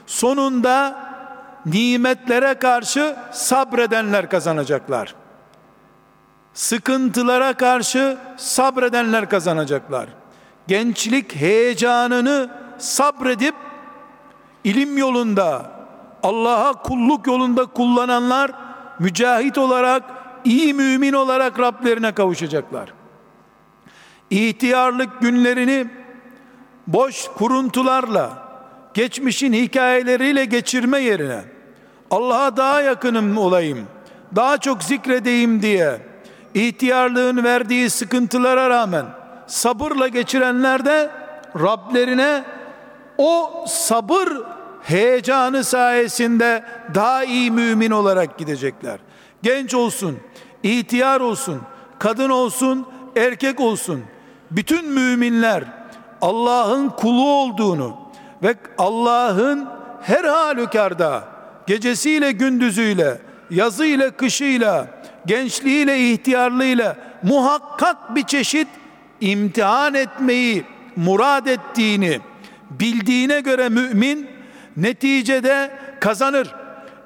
sonunda 0.06 1.04
nimetlere 1.66 2.54
karşı 2.54 3.16
sabredenler 3.32 4.30
kazanacaklar. 4.30 5.16
Sıkıntılara 6.54 7.54
karşı 7.54 8.18
sabredenler 8.38 9.30
kazanacaklar. 9.30 10.10
Gençlik 10.68 11.36
heyecanını 11.36 12.50
sabredip 12.78 13.56
ilim 14.64 14.98
yolunda, 14.98 15.72
Allah'a 16.24 16.74
kulluk 16.74 17.28
yolunda 17.28 17.66
kullananlar 17.66 18.52
mücahit 19.00 19.58
olarak, 19.58 20.04
iyi 20.44 20.74
mümin 20.74 21.14
olarak 21.14 21.60
Rablerine 21.60 22.12
kavuşacaklar. 22.12 22.94
İhtiyarlık 24.34 25.22
günlerini 25.22 25.86
boş 26.88 27.28
kuruntularla, 27.28 28.30
geçmişin 28.94 29.54
hikayeleriyle 29.54 30.46
geçirme 30.46 31.00
yerine 31.00 31.42
Allah'a 32.12 32.58
daha 32.58 32.82
yakınım 32.82 33.38
olayım, 33.38 33.88
daha 34.36 34.58
çok 34.58 34.84
zikredeyim 34.84 35.62
diye 35.62 35.98
ihtiyarlığın 36.54 37.44
verdiği 37.44 37.90
sıkıntılara 37.90 38.70
rağmen 38.70 39.06
sabırla 39.48 40.08
geçirenler 40.08 40.86
de 40.86 41.10
Rablerine 41.56 42.44
o 43.18 43.66
sabır 43.68 44.30
heyecanı 44.84 45.64
sayesinde 45.64 46.64
daha 46.96 47.24
iyi 47.24 47.52
mümin 47.52 47.92
olarak 47.92 48.38
gidecekler. 48.38 49.00
Genç 49.44 49.74
olsun, 49.74 50.20
ihtiyar 50.64 51.22
olsun, 51.22 51.62
kadın 52.00 52.30
olsun, 52.30 52.88
erkek 53.16 53.60
olsun. 53.60 54.04
Bütün 54.56 54.90
müminler 54.90 55.64
Allah'ın 56.22 56.90
kulu 56.90 57.30
olduğunu 57.30 57.98
ve 58.44 58.56
Allah'ın 58.78 59.70
her 60.02 60.24
halükarda 60.24 61.24
gecesiyle 61.68 62.32
gündüzüyle, 62.32 63.18
yazıyla 63.50 64.12
kışıyla, 64.12 64.88
gençliğiyle 65.26 66.12
ihtiyarlığıyla 66.12 66.96
muhakkak 67.24 68.16
bir 68.16 68.24
çeşit 68.24 68.68
imtihan 69.22 69.94
etmeyi 69.94 70.66
murad 70.96 71.46
ettiğini 71.46 72.20
bildiğine 72.72 73.40
göre 73.40 73.70
mümin 73.70 74.30
neticede 74.78 75.72
kazanır. 76.00 76.56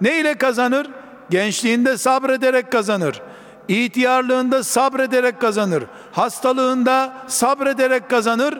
Ne 0.01 0.19
ile 0.19 0.33
kazanır? 0.33 0.87
Gençliğinde 1.29 1.97
sabrederek 1.97 2.71
kazanır. 2.71 3.21
İhtiyarlığında 3.67 4.63
sabrederek 4.63 5.41
kazanır. 5.41 5.83
Hastalığında 6.11 7.13
sabrederek 7.27 8.09
kazanır. 8.09 8.59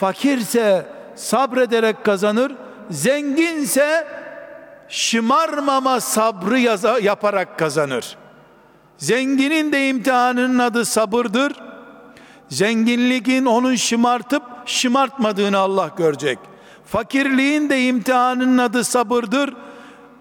Fakirse 0.00 0.86
sabrederek 1.14 2.04
kazanır. 2.04 2.52
Zenginse 2.90 4.08
şımarmama 4.88 6.00
sabrı 6.00 6.58
yaza, 6.58 6.98
yaparak 6.98 7.58
kazanır. 7.58 8.16
Zenginin 8.98 9.72
de 9.72 9.88
imtihanının 9.88 10.58
adı 10.58 10.84
sabırdır. 10.84 11.52
Zenginliğin 12.48 13.44
onun 13.44 13.74
şımartıp 13.74 14.42
şımartmadığını 14.66 15.58
Allah 15.58 15.90
görecek. 15.96 16.38
Fakirliğin 16.86 17.70
de 17.70 17.84
imtihanının 17.84 18.58
adı 18.58 18.84
sabırdır. 18.84 19.54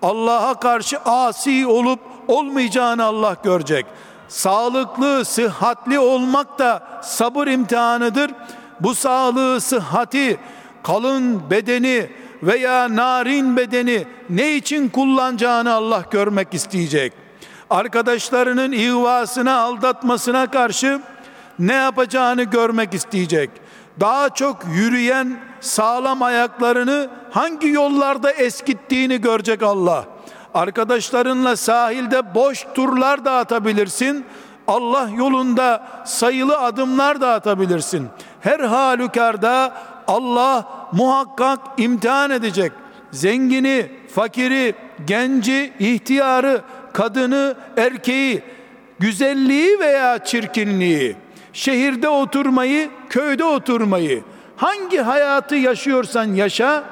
Allah'a 0.01 0.59
karşı 0.59 0.97
asi 0.99 1.67
olup 1.67 1.99
olmayacağını 2.27 3.03
Allah 3.03 3.35
görecek. 3.43 3.85
Sağlıklı, 4.33 5.25
sıhhatli 5.25 5.99
olmak 5.99 6.59
da 6.59 7.01
sabır 7.03 7.47
imtihanıdır. 7.47 8.31
Bu 8.79 8.95
sağlığı, 8.95 9.61
sıhhati, 9.61 10.39
kalın 10.83 11.49
bedeni 11.49 12.09
veya 12.43 12.95
narin 12.95 13.57
bedeni 13.57 14.05
ne 14.29 14.55
için 14.55 14.89
kullanacağını 14.89 15.73
Allah 15.73 16.03
görmek 16.11 16.53
isteyecek. 16.53 17.13
Arkadaşlarının 17.69 18.71
ihvasına, 18.71 19.57
aldatmasına 19.57 20.51
karşı 20.51 21.01
ne 21.59 21.73
yapacağını 21.73 22.43
görmek 22.43 22.93
isteyecek. 22.93 23.49
Daha 23.99 24.29
çok 24.29 24.57
yürüyen 24.75 25.39
sağlam 25.61 26.21
ayaklarını 26.21 27.09
hangi 27.31 27.67
yollarda 27.67 28.31
eskittiğini 28.31 29.21
görecek 29.21 29.63
Allah. 29.63 30.12
Arkadaşlarınla 30.53 31.55
sahilde 31.55 32.35
boş 32.35 32.65
turlar 32.73 33.25
da 33.25 33.31
atabilirsin. 33.37 34.25
Allah 34.67 35.09
yolunda 35.17 35.87
sayılı 36.05 36.57
adımlar 36.57 37.21
da 37.21 37.33
atabilirsin. 37.33 38.07
Her 38.41 38.59
halükarda 38.59 39.73
Allah 40.07 40.65
muhakkak 40.91 41.59
imtihan 41.77 42.31
edecek. 42.31 42.71
Zengini, 43.11 43.91
fakiri, 44.15 44.75
genci, 45.07 45.73
ihtiyarı, 45.79 46.61
kadını, 46.93 47.55
erkeği, 47.77 48.43
güzelliği 48.99 49.79
veya 49.79 50.23
çirkinliği, 50.23 51.15
şehirde 51.53 52.09
oturmayı, 52.09 52.89
köyde 53.09 53.43
oturmayı, 53.43 54.23
hangi 54.57 54.97
hayatı 54.97 55.55
yaşıyorsan 55.55 56.25
yaşa, 56.33 56.83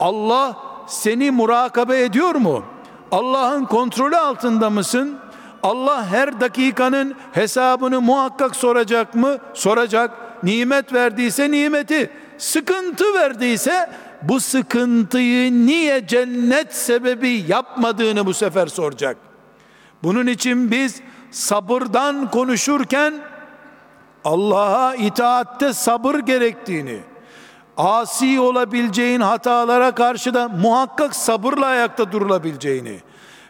Allah 0.00 0.56
seni 0.86 1.30
murakabe 1.30 2.02
ediyor 2.02 2.34
mu? 2.34 2.64
Allah'ın 3.12 3.64
kontrolü 3.64 4.16
altında 4.16 4.70
mısın? 4.70 5.18
Allah 5.62 6.06
her 6.06 6.40
dakikanın 6.40 7.14
hesabını 7.32 8.00
muhakkak 8.00 8.56
soracak 8.56 9.14
mı? 9.14 9.38
Soracak. 9.54 10.10
Nimet 10.42 10.92
verdiyse 10.92 11.50
nimeti, 11.50 12.10
sıkıntı 12.38 13.14
verdiyse 13.14 13.90
bu 14.22 14.40
sıkıntıyı 14.40 15.66
niye 15.66 16.06
cennet 16.06 16.74
sebebi 16.74 17.44
yapmadığını 17.48 18.26
bu 18.26 18.34
sefer 18.34 18.66
soracak. 18.66 19.16
Bunun 20.02 20.26
için 20.26 20.70
biz 20.70 21.00
sabırdan 21.30 22.30
konuşurken 22.30 23.14
Allah'a 24.24 24.94
itaatte 24.94 25.72
sabır 25.72 26.14
gerektiğini, 26.14 27.00
asi 27.80 28.40
olabileceğin 28.40 29.20
hatalara 29.20 29.94
karşı 29.94 30.34
da 30.34 30.48
muhakkak 30.48 31.16
sabırla 31.16 31.66
ayakta 31.66 32.12
durulabileceğini, 32.12 33.00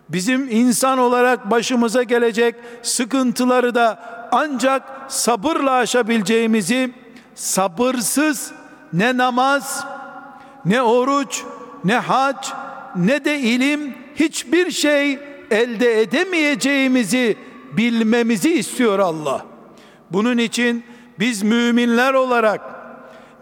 bizim 0.09 0.49
insan 0.51 0.99
olarak 0.99 1.51
başımıza 1.51 2.03
gelecek 2.03 2.55
sıkıntıları 2.83 3.75
da 3.75 4.03
ancak 4.33 4.83
sabırla 5.09 5.73
aşabileceğimizi 5.73 6.95
sabırsız 7.35 8.53
ne 8.93 9.17
namaz, 9.17 9.87
ne 10.65 10.83
oruç, 10.83 11.43
ne 11.85 11.97
hac, 11.97 12.49
ne 12.97 13.25
de 13.25 13.39
ilim 13.39 13.95
hiçbir 14.15 14.71
şey 14.71 15.19
elde 15.51 16.01
edemeyeceğimizi 16.01 17.37
bilmemizi 17.73 18.55
istiyor 18.55 18.99
Allah. 18.99 19.47
Bunun 20.11 20.39
için 20.39 20.85
biz 21.19 21.43
müminler 21.43 22.15
olarak 22.15 22.70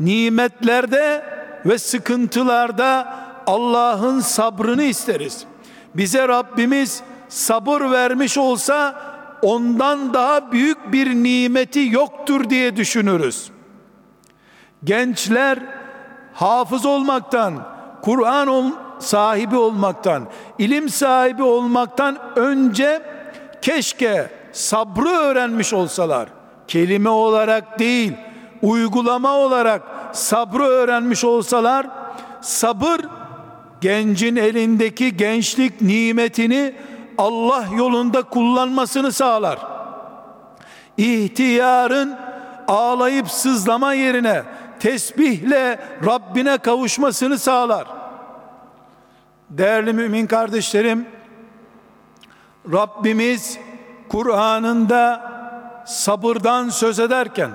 nimetlerde 0.01 1.25
ve 1.67 1.79
sıkıntılarda 1.79 3.15
Allah'ın 3.47 4.21
sabrını 4.21 4.83
isteriz. 4.83 5.45
Bize 5.95 6.29
Rabbimiz 6.29 7.03
sabır 7.29 7.81
vermiş 7.81 8.39
olsa 8.39 8.95
ondan 9.43 10.15
daha 10.15 10.53
büyük 10.53 10.93
bir 10.93 11.15
nimeti 11.15 11.89
yoktur 11.91 12.51
diye 12.51 12.77
düşünürüz. 12.77 13.51
Gençler 14.85 15.59
hafız 16.35 16.87
olmaktan, 16.87 17.55
Kur'an 18.03 18.77
sahibi 18.99 19.57
olmaktan, 19.57 20.29
ilim 20.59 20.89
sahibi 20.89 21.43
olmaktan 21.43 22.19
önce 22.37 23.03
keşke 23.63 24.31
sabrı 24.53 25.09
öğrenmiş 25.09 25.73
olsalar. 25.73 26.29
Kelime 26.69 27.09
olarak 27.09 27.79
değil, 27.79 28.13
uygulama 28.63 29.35
olarak 29.35 29.83
sabrı 30.13 30.63
öğrenmiş 30.63 31.25
olsalar, 31.25 31.87
sabır 32.41 33.01
gencin 33.81 34.37
elindeki 34.37 35.17
gençlik 35.17 35.81
nimetini 35.81 36.75
Allah 37.19 37.65
yolunda 37.77 38.23
kullanmasını 38.23 39.13
sağlar. 39.13 39.59
İhtiyarın 40.97 42.17
ağlayıp 42.69 43.31
sızlama 43.31 43.95
yerine 43.95 44.43
tesbihle 44.81 45.81
Rabbine 46.07 46.59
kavuşmasını 46.59 47.39
sağlar. 47.39 47.87
Değerli 49.51 49.93
mümin 49.93 50.27
kardeşlerim, 50.27 51.07
Rabbimiz 52.73 53.59
Kur'an'ında 54.09 55.33
sabırdan 55.87 56.69
söz 56.69 56.99
ederken 56.99 57.51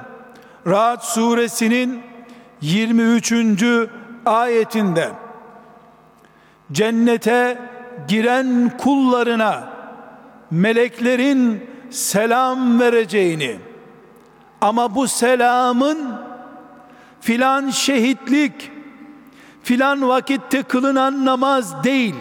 Ra'd 0.67 1.01
suresinin 1.01 2.01
23. 2.61 3.33
ayetinde 4.25 5.11
cennete 6.71 7.61
giren 8.07 8.77
kullarına 8.77 9.69
meleklerin 10.51 11.69
selam 11.89 12.79
vereceğini 12.79 13.57
ama 14.61 14.95
bu 14.95 15.07
selamın 15.07 16.15
filan 17.21 17.69
şehitlik 17.69 18.71
filan 19.63 20.07
vakitte 20.07 20.63
kılınan 20.63 21.25
namaz 21.25 21.83
değil 21.83 22.15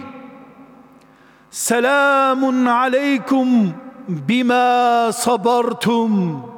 selamun 1.51 2.67
aleykum 2.67 3.75
bima 4.09 5.13
sabartum 5.13 6.52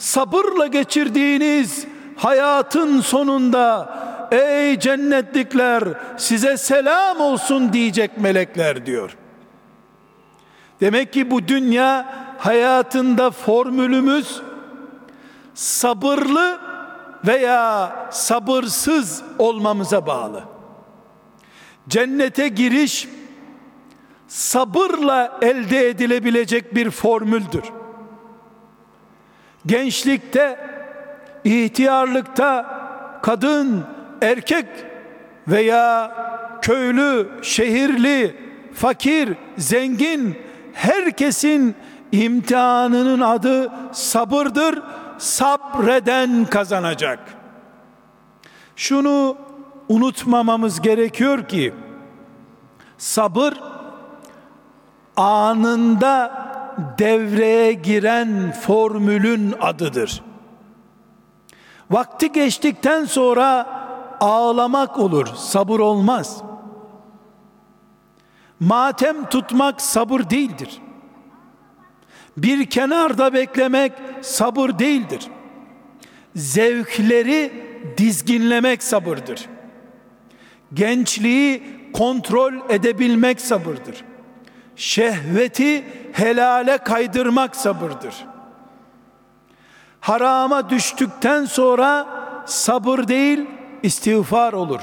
sabırla 0.00 0.66
geçirdiğiniz 0.66 1.86
hayatın 2.16 3.00
sonunda 3.00 3.94
ey 4.30 4.78
cennetlikler 4.78 5.84
size 6.16 6.56
selam 6.56 7.20
olsun 7.20 7.72
diyecek 7.72 8.18
melekler 8.18 8.86
diyor. 8.86 9.16
Demek 10.80 11.12
ki 11.12 11.30
bu 11.30 11.48
dünya 11.48 12.14
hayatında 12.38 13.30
formülümüz 13.30 14.42
sabırlı 15.54 16.60
veya 17.26 17.92
sabırsız 18.10 19.22
olmamıza 19.38 20.06
bağlı. 20.06 20.44
Cennete 21.88 22.48
giriş 22.48 23.08
sabırla 24.28 25.38
elde 25.42 25.88
edilebilecek 25.88 26.74
bir 26.74 26.90
formüldür. 26.90 27.79
Gençlikte, 29.66 30.58
ihtiyarlıkta 31.44 32.80
kadın, 33.22 33.84
erkek 34.22 34.66
veya 35.48 36.12
köylü, 36.62 37.28
şehirli, 37.42 38.36
fakir, 38.74 39.36
zengin 39.58 40.38
herkesin 40.72 41.74
imtihanının 42.12 43.20
adı 43.20 43.72
sabırdır. 43.92 44.82
Sabreden 45.18 46.44
kazanacak. 46.44 47.18
Şunu 48.76 49.36
unutmamamız 49.88 50.80
gerekiyor 50.80 51.48
ki 51.48 51.74
sabır 52.98 53.52
anında 55.16 56.39
devreye 56.98 57.72
giren 57.72 58.52
formülün 58.52 59.54
adıdır. 59.60 60.22
Vakti 61.90 62.32
geçtikten 62.32 63.04
sonra 63.04 63.66
ağlamak 64.20 64.98
olur, 64.98 65.26
sabır 65.26 65.80
olmaz. 65.80 66.42
Matem 68.60 69.28
tutmak 69.28 69.80
sabır 69.80 70.30
değildir. 70.30 70.80
Bir 72.36 72.66
kenarda 72.66 73.34
beklemek 73.34 73.92
sabır 74.20 74.78
değildir. 74.78 75.28
Zevkleri 76.36 77.52
dizginlemek 77.96 78.82
sabırdır. 78.82 79.48
Gençliği 80.74 81.62
kontrol 81.92 82.52
edebilmek 82.68 83.40
sabırdır. 83.40 84.04
Şehveti 84.80 85.84
helale 86.12 86.78
kaydırmak 86.78 87.56
sabırdır. 87.56 88.14
Harama 90.00 90.70
düştükten 90.70 91.44
sonra 91.44 92.06
sabır 92.46 93.08
değil 93.08 93.46
istiğfar 93.82 94.52
olur. 94.52 94.80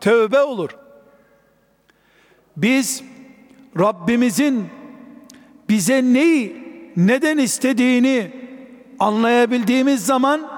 Tövbe 0.00 0.42
olur. 0.42 0.70
Biz 2.56 3.02
Rabbimizin 3.78 4.68
bize 5.68 6.02
neyi 6.02 6.64
neden 6.96 7.38
istediğini 7.38 8.32
anlayabildiğimiz 8.98 10.06
zaman 10.06 10.50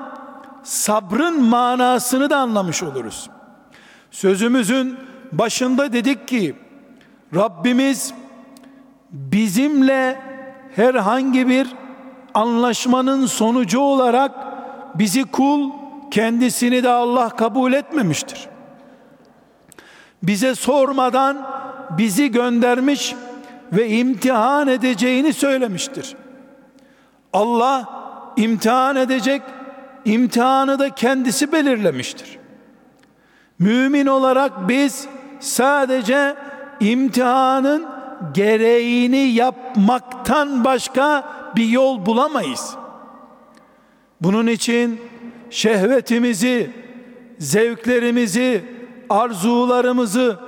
sabrın 0.63 1.43
manasını 1.43 2.31
da 2.31 2.37
anlamış 2.37 2.83
oluruz. 2.83 3.31
Sözümüzün 4.11 4.99
başında 5.33 5.93
dedik 5.93 6.29
ki 6.29 6.57
Rabbimiz 7.35 8.15
bizimle 9.13 10.21
herhangi 10.77 11.49
bir 11.49 11.69
anlaşmanın 12.35 13.27
sonucu 13.27 13.81
olarak 13.81 14.33
bizi 14.95 15.25
kul, 15.25 15.71
kendisini 16.11 16.83
de 16.83 16.89
Allah 16.89 17.29
kabul 17.29 17.73
etmemiştir. 17.73 18.49
Bize 20.23 20.55
sormadan 20.55 21.47
bizi 21.91 22.31
göndermiş 22.31 23.15
ve 23.73 23.89
imtihan 23.89 24.69
edeceğini 24.69 25.33
söylemiştir. 25.33 26.17
Allah 27.33 27.89
imtihan 28.37 28.97
edecek, 28.97 29.43
imtihanı 30.05 30.79
da 30.79 30.91
kendisi 30.91 31.53
belirlemiştir. 31.53 32.39
Mümin 33.59 34.07
olarak 34.07 34.69
biz 34.69 35.07
sadece 35.41 36.35
imtihanın 36.81 37.92
gereğini 38.35 39.17
yapmaktan 39.17 40.65
başka 40.65 41.33
bir 41.57 41.67
yol 41.69 42.07
bulamayız. 42.07 42.77
Bunun 44.21 44.47
için 44.47 45.01
şehvetimizi, 45.51 46.71
zevklerimizi, 47.39 48.65
arzularımızı 49.11 50.39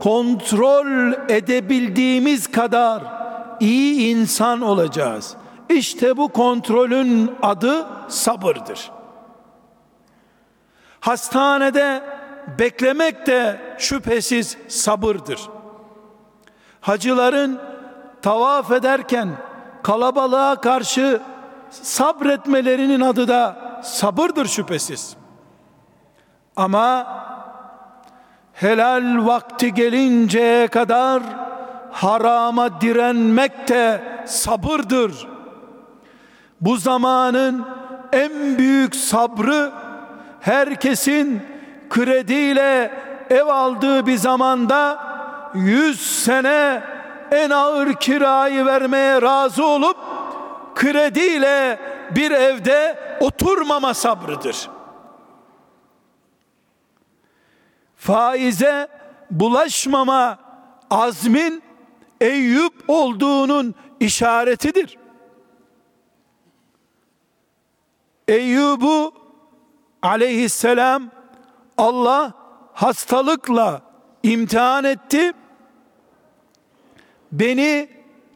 kontrol 0.00 1.12
edebildiğimiz 1.28 2.46
kadar 2.46 3.02
iyi 3.60 4.16
insan 4.16 4.60
olacağız. 4.60 5.36
İşte 5.68 6.16
bu 6.16 6.28
kontrolün 6.28 7.30
adı 7.42 7.86
sabırdır. 8.08 8.90
Hastanede 11.00 12.02
beklemek 12.58 13.26
de 13.26 13.60
şüphesiz 13.78 14.56
sabırdır. 14.68 15.40
Hacıların 16.80 17.58
tavaf 18.22 18.70
ederken 18.70 19.28
kalabalığa 19.82 20.60
karşı 20.60 21.20
sabretmelerinin 21.70 23.00
adı 23.00 23.28
da 23.28 23.56
sabırdır 23.82 24.46
şüphesiz. 24.46 25.16
Ama 26.56 27.06
helal 28.52 29.26
vakti 29.26 29.74
gelinceye 29.74 30.68
kadar 30.68 31.22
harama 31.92 32.80
direnmek 32.80 33.68
de 33.68 34.02
sabırdır. 34.26 35.28
Bu 36.60 36.76
zamanın 36.76 37.66
en 38.12 38.58
büyük 38.58 38.96
sabrı 38.96 39.72
herkesin 40.40 41.42
krediyle 41.90 42.92
ev 43.30 43.46
aldığı 43.46 44.06
bir 44.06 44.16
zamanda 44.16 45.09
yüz 45.54 46.00
sene 46.24 46.82
en 47.30 47.50
ağır 47.50 47.94
kirayı 47.94 48.66
vermeye 48.66 49.22
razı 49.22 49.64
olup 49.64 49.96
krediyle 50.74 51.80
bir 52.10 52.30
evde 52.30 52.98
oturmama 53.20 53.94
sabrıdır. 53.94 54.70
Faize 57.96 58.88
bulaşmama 59.30 60.38
azmin 60.90 61.62
Eyüp 62.20 62.72
olduğunun 62.88 63.74
işaretidir. 64.00 64.98
Eyyub'u 68.28 69.12
aleyhisselam 70.02 71.10
Allah 71.78 72.32
hastalıkla 72.72 73.82
imtihan 74.22 74.84
etti. 74.84 75.32
Beni 77.32 77.88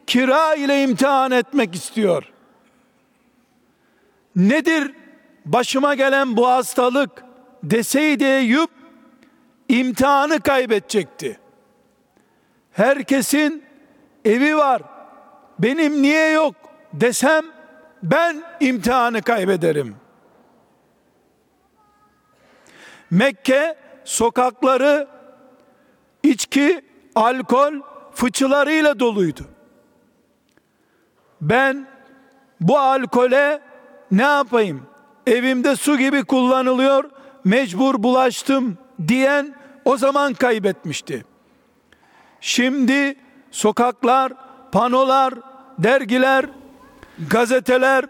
kira 0.07 0.55
ile 0.55 0.83
imtihan 0.83 1.31
etmek 1.31 1.75
istiyor. 1.75 2.23
Nedir 4.35 4.91
başıma 5.45 5.95
gelen 5.95 6.37
bu 6.37 6.47
hastalık 6.47 7.23
deseydi 7.63 8.23
Eyüp 8.23 8.69
imtihanı 9.69 10.39
kaybedecekti. 10.39 11.39
Herkesin 12.71 13.63
evi 14.25 14.57
var. 14.57 14.81
Benim 15.59 16.01
niye 16.01 16.31
yok 16.31 16.55
desem 16.93 17.45
ben 18.03 18.43
imtihanı 18.59 19.21
kaybederim. 19.21 19.95
Mekke 23.11 23.75
sokakları 24.03 25.07
içki, 26.23 26.81
alkol 27.15 27.73
fıçılarıyla 28.15 28.99
doluydu. 28.99 29.45
Ben 31.41 31.87
bu 32.61 32.79
alkole 32.79 33.61
ne 34.11 34.23
yapayım? 34.23 34.81
Evimde 35.27 35.75
su 35.75 35.97
gibi 35.97 36.23
kullanılıyor, 36.23 37.09
mecbur 37.43 38.03
bulaştım 38.03 38.77
diyen 39.07 39.55
o 39.85 39.97
zaman 39.97 40.33
kaybetmişti. 40.33 41.25
Şimdi 42.41 43.15
sokaklar, 43.51 44.33
panolar, 44.71 45.33
dergiler, 45.79 46.45
gazeteler, 47.29 48.05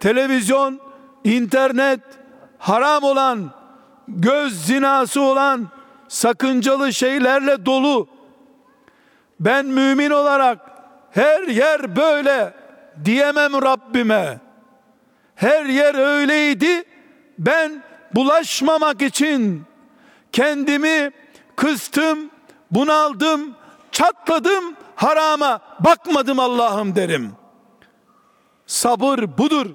televizyon, 0.00 0.80
internet, 1.24 2.00
haram 2.58 3.02
olan, 3.02 3.50
göz 4.08 4.66
zinası 4.66 5.20
olan 5.22 5.68
sakıncalı 6.08 6.92
şeylerle 6.92 7.66
dolu. 7.66 8.19
Ben 9.40 9.66
mümin 9.66 10.10
olarak 10.10 10.58
her 11.10 11.42
yer 11.42 11.96
böyle 11.96 12.54
diyemem 13.04 13.62
Rabbime. 13.62 14.40
Her 15.34 15.64
yer 15.64 15.94
öyleydi. 15.94 16.84
Ben 17.38 17.82
bulaşmamak 18.14 19.02
için 19.02 19.62
kendimi 20.32 21.10
kıstım, 21.56 22.30
bunaldım, 22.70 23.56
çatladım, 23.92 24.76
harama 24.96 25.60
bakmadım 25.80 26.38
Allah'ım 26.38 26.96
derim. 26.96 27.32
Sabır 28.66 29.38
budur. 29.38 29.66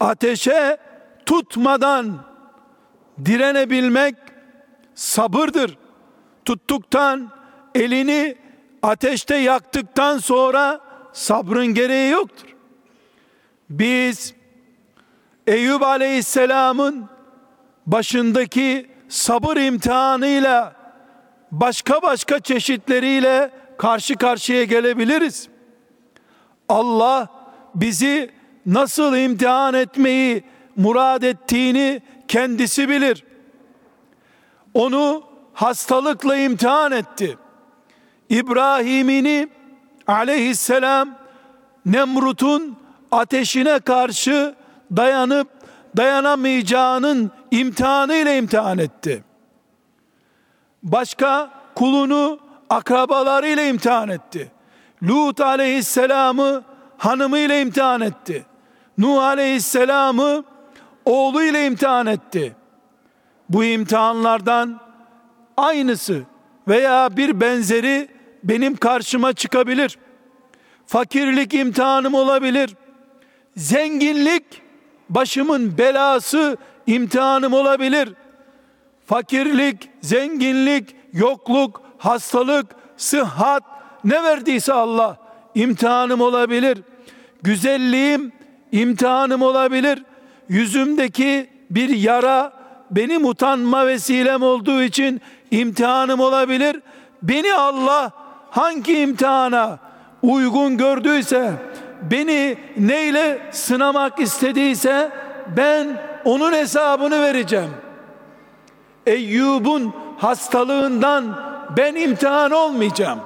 Ateşe 0.00 0.78
tutmadan 1.26 2.18
direnebilmek 3.24 4.14
sabırdır. 4.94 5.78
Tuttuktan 6.44 7.30
elini 7.74 8.36
ateşte 8.82 9.36
yaktıktan 9.36 10.18
sonra 10.18 10.80
sabrın 11.12 11.66
gereği 11.66 12.10
yoktur. 12.10 12.56
Biz 13.70 14.34
Eyüp 15.46 15.82
Aleyhisselam'ın 15.82 17.08
başındaki 17.86 18.90
sabır 19.08 19.56
imtihanıyla 19.56 20.76
başka 21.52 22.02
başka 22.02 22.40
çeşitleriyle 22.40 23.50
karşı 23.78 24.16
karşıya 24.16 24.64
gelebiliriz. 24.64 25.48
Allah 26.68 27.28
bizi 27.74 28.30
nasıl 28.66 29.16
imtihan 29.16 29.74
etmeyi 29.74 30.44
murad 30.76 31.22
ettiğini 31.22 32.02
kendisi 32.28 32.88
bilir. 32.88 33.24
Onu 34.74 35.33
hastalıkla 35.54 36.36
imtihan 36.36 36.92
etti. 36.92 37.38
İbrahim'ini 38.28 39.48
aleyhisselam 40.06 41.08
Nemrut'un 41.86 42.76
ateşine 43.12 43.78
karşı 43.78 44.54
dayanıp 44.96 45.48
dayanamayacağının 45.96 47.30
imtihanı 47.50 48.14
ile 48.14 48.38
imtihan 48.38 48.78
etti. 48.78 49.24
Başka 50.82 51.50
kulunu 51.74 52.38
akrabalarıyla 52.70 53.62
imtihan 53.62 54.08
etti. 54.08 54.52
Lut 55.02 55.40
aleyhisselamı 55.40 56.62
hanımıyla 56.98 57.58
imtihan 57.58 58.00
etti. 58.00 58.46
Nuh 58.98 59.22
aleyhisselamı 59.22 60.44
oğluyla 61.04 61.60
imtihan 61.60 62.06
etti. 62.06 62.56
Bu 63.48 63.64
imtihanlardan 63.64 64.80
aynısı 65.56 66.22
veya 66.68 67.16
bir 67.16 67.40
benzeri 67.40 68.08
benim 68.44 68.76
karşıma 68.76 69.32
çıkabilir. 69.32 69.98
Fakirlik 70.86 71.54
imtihanım 71.54 72.14
olabilir. 72.14 72.76
Zenginlik 73.56 74.44
başımın 75.08 75.78
belası 75.78 76.56
imtihanım 76.86 77.52
olabilir. 77.52 78.08
Fakirlik, 79.06 79.88
zenginlik, 80.00 80.96
yokluk, 81.12 81.82
hastalık, 81.98 82.66
sıhhat 82.96 83.62
ne 84.04 84.22
verdiyse 84.22 84.72
Allah 84.72 85.16
imtihanım 85.54 86.20
olabilir. 86.20 86.78
Güzelliğim 87.42 88.32
imtihanım 88.72 89.42
olabilir. 89.42 90.04
Yüzümdeki 90.48 91.50
bir 91.70 91.88
yara 91.88 92.52
benim 92.90 93.24
utanma 93.26 93.86
vesilem 93.86 94.42
olduğu 94.42 94.82
için 94.82 95.20
imtihanım 95.60 96.20
olabilir. 96.20 96.80
Beni 97.22 97.54
Allah 97.54 98.10
hangi 98.50 98.98
imtihana 98.98 99.78
uygun 100.22 100.76
gördüyse, 100.76 101.52
beni 102.02 102.58
neyle 102.76 103.48
sınamak 103.50 104.20
istediyse 104.20 105.10
ben 105.56 106.02
onun 106.24 106.52
hesabını 106.52 107.22
vereceğim. 107.22 107.70
Eyyub'un 109.06 109.94
hastalığından 110.18 111.24
ben 111.76 111.94
imtihan 111.94 112.50
olmayacağım. 112.50 113.20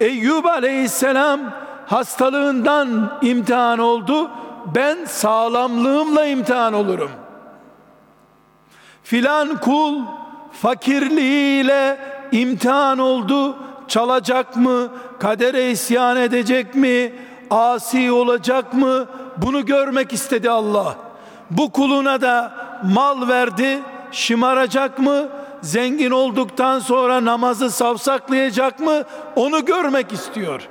Eyyub 0.00 0.44
aleyhisselam 0.44 1.40
hastalığından 1.86 3.18
imtihan 3.22 3.78
oldu. 3.78 4.30
Ben 4.74 5.04
sağlamlığımla 5.04 6.26
imtihan 6.26 6.72
olurum. 6.72 7.10
Filan 9.02 9.56
kul 9.60 10.02
fakirliğiyle 10.52 11.98
imtihan 12.32 12.98
oldu. 12.98 13.56
Çalacak 13.88 14.56
mı? 14.56 14.88
Kadere 15.18 15.70
isyan 15.70 16.16
edecek 16.16 16.74
mi? 16.74 17.12
Asi 17.50 18.12
olacak 18.12 18.74
mı? 18.74 19.06
Bunu 19.36 19.66
görmek 19.66 20.12
istedi 20.12 20.50
Allah. 20.50 20.96
Bu 21.50 21.72
kuluna 21.72 22.20
da 22.20 22.54
mal 22.94 23.28
verdi. 23.28 23.78
Şımaracak 24.12 24.98
mı? 24.98 25.28
Zengin 25.62 26.10
olduktan 26.10 26.78
sonra 26.78 27.24
namazı 27.24 27.70
savsaklayacak 27.70 28.80
mı? 28.80 29.02
Onu 29.36 29.64
görmek 29.64 30.12
istiyor. 30.12 30.68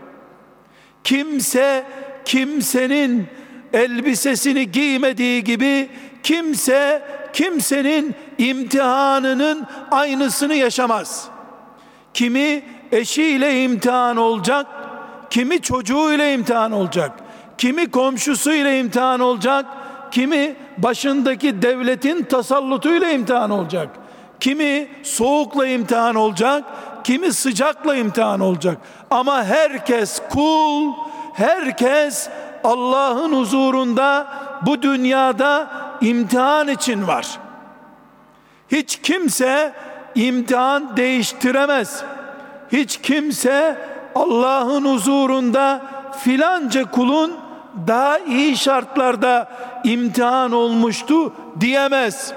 Kimse 1.04 1.86
kimsenin 2.26 3.28
elbisesini 3.74 4.72
giymediği 4.72 5.44
gibi 5.44 5.90
kimse 6.24 7.04
kimsenin 7.34 8.16
imtihanının 8.42 9.68
aynısını 9.92 10.56
yaşamaz. 10.56 11.28
Kimi 12.14 12.64
eşiyle 12.92 13.64
imtihan 13.64 14.18
olacak, 14.18 14.68
kimi 15.30 15.62
çocuğuyla 15.62 16.26
imtihan 16.26 16.72
olacak, 16.72 17.12
kimi 17.58 17.92
komşusuyla 17.92 18.72
imtihan 18.72 19.20
olacak, 19.20 19.66
kimi 20.12 20.56
başındaki 20.78 21.62
devletin 21.62 22.24
tasallutuyla 22.24 23.10
imtihan 23.10 23.50
olacak. 23.50 23.90
Kimi 24.40 24.88
soğukla 25.04 25.68
imtihan 25.68 26.16
olacak, 26.16 26.64
kimi 27.04 27.34
sıcakla 27.34 27.96
imtihan 27.96 28.40
olacak. 28.40 28.78
Ama 29.12 29.44
herkes 29.44 30.22
kul, 30.30 30.94
herkes 31.34 32.30
Allah'ın 32.64 33.34
huzurunda 33.34 34.28
bu 34.66 34.82
dünyada 34.82 35.72
imtihan 36.02 36.68
için 36.68 37.08
var. 37.08 37.40
Hiç 38.72 39.00
kimse 39.04 39.74
imtihan 40.16 40.98
değiştiremez. 40.98 42.04
Hiç 42.72 42.98
kimse 42.98 43.78
Allah'ın 44.16 44.86
huzurunda 44.86 45.82
filanca 46.20 46.92
kulun 46.92 47.34
daha 47.88 48.20
iyi 48.20 48.58
şartlarda 48.58 49.52
imtihan 49.84 50.52
olmuştu 50.52 51.34
diyemez. 51.60 52.34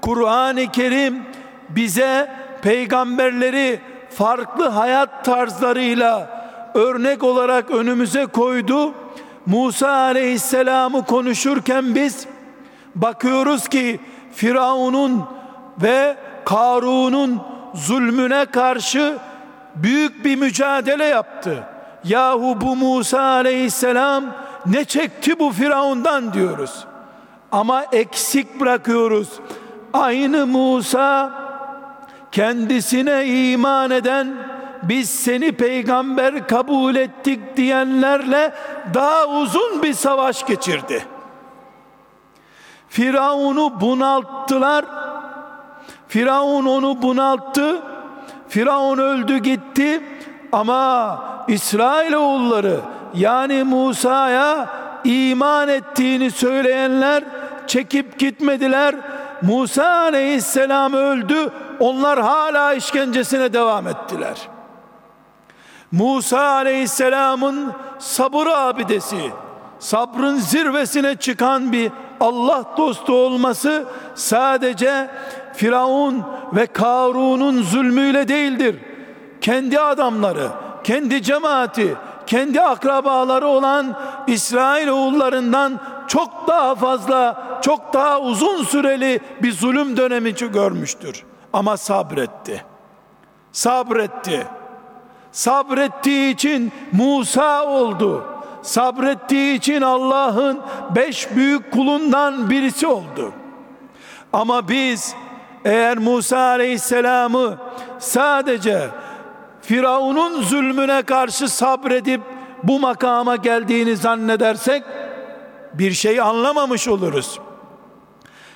Kur'an-ı 0.00 0.72
Kerim 0.72 1.22
bize 1.68 2.32
peygamberleri 2.62 3.80
farklı 4.10 4.68
hayat 4.68 5.24
tarzlarıyla 5.24 6.40
örnek 6.74 7.24
olarak 7.24 7.70
önümüze 7.70 8.26
koydu. 8.26 8.94
Musa 9.46 9.90
aleyhisselamı 9.90 11.04
konuşurken 11.04 11.94
biz 11.94 12.26
bakıyoruz 12.94 13.68
ki 13.68 14.00
Firavun'un 14.32 15.24
ve 15.82 16.16
Karun'un 16.44 17.40
zulmüne 17.74 18.46
karşı 18.46 19.18
büyük 19.74 20.24
bir 20.24 20.36
mücadele 20.36 21.04
yaptı. 21.04 21.64
Yahu 22.04 22.60
bu 22.60 22.76
Musa 22.76 23.20
aleyhisselam 23.20 24.24
ne 24.66 24.84
çekti 24.84 25.38
bu 25.38 25.50
Firavundan 25.52 26.32
diyoruz. 26.32 26.86
Ama 27.52 27.84
eksik 27.92 28.60
bırakıyoruz. 28.60 29.28
Aynı 29.92 30.46
Musa 30.46 31.32
kendisine 32.32 33.26
iman 33.26 33.90
eden 33.90 34.36
biz 34.82 35.10
seni 35.10 35.52
peygamber 35.52 36.48
kabul 36.48 36.94
ettik 36.94 37.56
diyenlerle 37.56 38.52
daha 38.94 39.26
uzun 39.26 39.82
bir 39.82 39.94
savaş 39.94 40.46
geçirdi. 40.46 41.04
Firavun'u 42.88 43.80
bunalttılar. 43.80 44.84
Firavun 46.10 46.66
onu 46.66 47.02
bunalttı. 47.02 47.82
Firavun 48.48 48.98
öldü 48.98 49.38
gitti. 49.38 50.02
Ama 50.52 51.24
İsrail 51.48 52.12
oğulları 52.12 52.80
yani 53.14 53.64
Musa'ya 53.64 54.66
iman 55.04 55.68
ettiğini 55.68 56.30
söyleyenler 56.30 57.24
çekip 57.66 58.18
gitmediler. 58.18 58.94
Musa 59.42 59.86
aleyhisselam 59.86 60.92
öldü. 60.92 61.52
Onlar 61.80 62.20
hala 62.20 62.74
işkencesine 62.74 63.52
devam 63.52 63.88
ettiler. 63.88 64.36
Musa 65.92 66.40
aleyhisselamın 66.40 67.72
sabır 67.98 68.46
abidesi, 68.46 69.30
sabrın 69.78 70.36
zirvesine 70.36 71.16
çıkan 71.16 71.72
bir 71.72 71.92
Allah 72.20 72.64
dostu 72.76 73.12
olması 73.12 73.84
sadece 74.14 75.10
Firavun 75.60 76.24
ve 76.52 76.66
Karun'un 76.66 77.62
zulmüyle 77.62 78.28
değildir. 78.28 78.76
Kendi 79.40 79.80
adamları, 79.80 80.48
kendi 80.84 81.22
cemaati, 81.22 81.94
kendi 82.26 82.60
akrabaları 82.60 83.46
olan 83.46 83.96
İsrail 84.26 84.88
oğullarından 84.88 85.80
çok 86.06 86.48
daha 86.48 86.74
fazla, 86.74 87.42
çok 87.62 87.92
daha 87.92 88.20
uzun 88.20 88.64
süreli 88.64 89.20
bir 89.42 89.52
zulüm 89.52 89.96
dönemi 89.96 90.34
görmüştür. 90.34 91.24
Ama 91.52 91.76
sabretti. 91.76 92.64
Sabretti. 93.52 94.46
Sabrettiği 95.32 96.34
için 96.34 96.72
Musa 96.92 97.66
oldu. 97.66 98.24
Sabrettiği 98.62 99.54
için 99.54 99.82
Allah'ın 99.82 100.60
beş 100.94 101.36
büyük 101.36 101.72
kulundan 101.72 102.50
birisi 102.50 102.86
oldu. 102.86 103.32
Ama 104.32 104.68
biz 104.68 105.16
eğer 105.64 105.98
Musa 105.98 106.38
Aleyhisselam'ı 106.38 107.58
sadece 107.98 108.88
Firavun'un 109.62 110.42
zulmüne 110.42 111.02
karşı 111.02 111.48
sabredip 111.48 112.20
bu 112.62 112.80
makama 112.80 113.36
geldiğini 113.36 113.96
zannedersek 113.96 114.82
bir 115.74 115.92
şey 115.92 116.20
anlamamış 116.20 116.88
oluruz. 116.88 117.40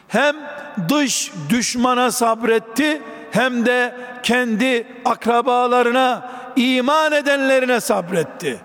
Hem 0.08 0.36
dış 0.88 1.32
düşmana 1.48 2.10
sabretti 2.10 3.02
hem 3.30 3.66
de 3.66 3.96
kendi 4.22 4.86
akrabalarına 5.04 6.30
iman 6.56 7.12
edenlerine 7.12 7.80
sabretti. 7.80 8.60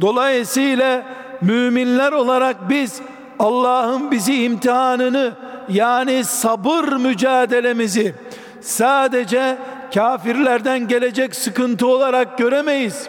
Dolayısıyla 0.00 1.02
müminler 1.40 2.12
olarak 2.12 2.68
biz 2.68 3.00
Allah'ın 3.38 4.10
bizi 4.10 4.44
imtihanını 4.44 5.32
yani 5.72 6.24
sabır 6.24 6.88
mücadelemizi 6.92 8.14
sadece 8.60 9.58
kafirlerden 9.94 10.88
gelecek 10.88 11.34
sıkıntı 11.34 11.86
olarak 11.86 12.38
göremeyiz. 12.38 13.08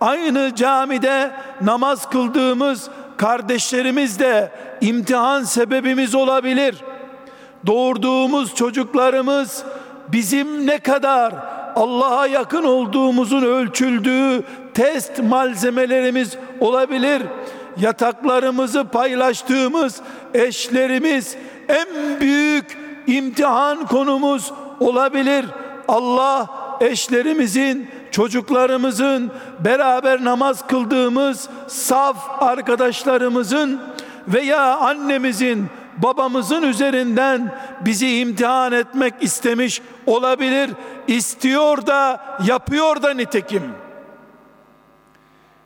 Aynı 0.00 0.54
camide 0.54 1.30
namaz 1.60 2.10
kıldığımız 2.10 2.90
kardeşlerimiz 3.16 4.18
de 4.18 4.52
imtihan 4.80 5.42
sebebimiz 5.42 6.14
olabilir. 6.14 6.76
Doğurduğumuz 7.66 8.54
çocuklarımız 8.54 9.64
bizim 10.08 10.66
ne 10.66 10.78
kadar 10.78 11.34
Allah'a 11.76 12.26
yakın 12.26 12.64
olduğumuzun 12.64 13.42
ölçüldüğü 13.42 14.42
test 14.74 15.18
malzemelerimiz 15.22 16.36
olabilir. 16.60 17.22
Yataklarımızı 17.80 18.84
paylaştığımız 18.84 20.00
eşlerimiz 20.34 21.36
en 21.68 22.20
büyük 22.20 22.78
imtihan 23.06 23.86
konumuz 23.86 24.52
olabilir. 24.80 25.46
Allah 25.88 26.46
eşlerimizin, 26.80 27.90
çocuklarımızın, 28.10 29.30
beraber 29.60 30.24
namaz 30.24 30.66
kıldığımız 30.66 31.48
saf 31.66 32.42
arkadaşlarımızın 32.42 33.80
veya 34.28 34.76
annemizin, 34.76 35.66
babamızın 35.96 36.62
üzerinden 36.62 37.54
bizi 37.80 38.18
imtihan 38.18 38.72
etmek 38.72 39.14
istemiş 39.20 39.82
olabilir. 40.06 40.70
İstiyor 41.06 41.86
da 41.86 42.20
yapıyor 42.46 43.02
da 43.02 43.14
nitekim. 43.14 43.62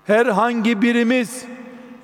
Herhangi 0.07 0.83
birimiz 0.83 1.45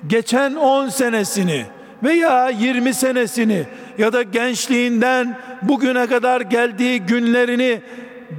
geçen 0.07 0.55
10 0.55 0.89
senesini 0.89 1.65
veya 2.03 2.49
20 2.49 2.93
senesini 2.93 3.65
ya 3.97 4.13
da 4.13 4.23
gençliğinden 4.23 5.37
bugüne 5.61 6.07
kadar 6.07 6.41
geldiği 6.41 6.99
günlerini 6.99 7.81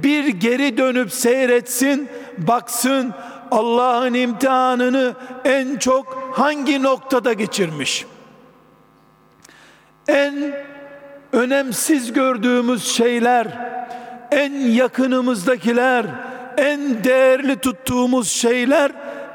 bir 0.03 0.27
geri 0.27 0.77
dönüp 0.77 1.11
seyretsin, 1.11 2.09
baksın 2.37 3.13
Allah'ın 3.51 4.13
imtihanını 4.13 5.13
en 5.45 5.77
çok 5.77 6.33
hangi 6.35 6.83
noktada 6.83 7.33
geçirmiş? 7.33 8.05
En 10.07 10.53
önemsiz 11.33 12.13
gördüğümüz 12.13 12.83
şeyler, 12.83 13.47
en 14.31 14.53
yakınımızdakiler, 14.53 16.05
en 16.57 17.03
değerli 17.03 17.55
tuttuğumuz 17.55 18.31
şeyler 18.31 18.91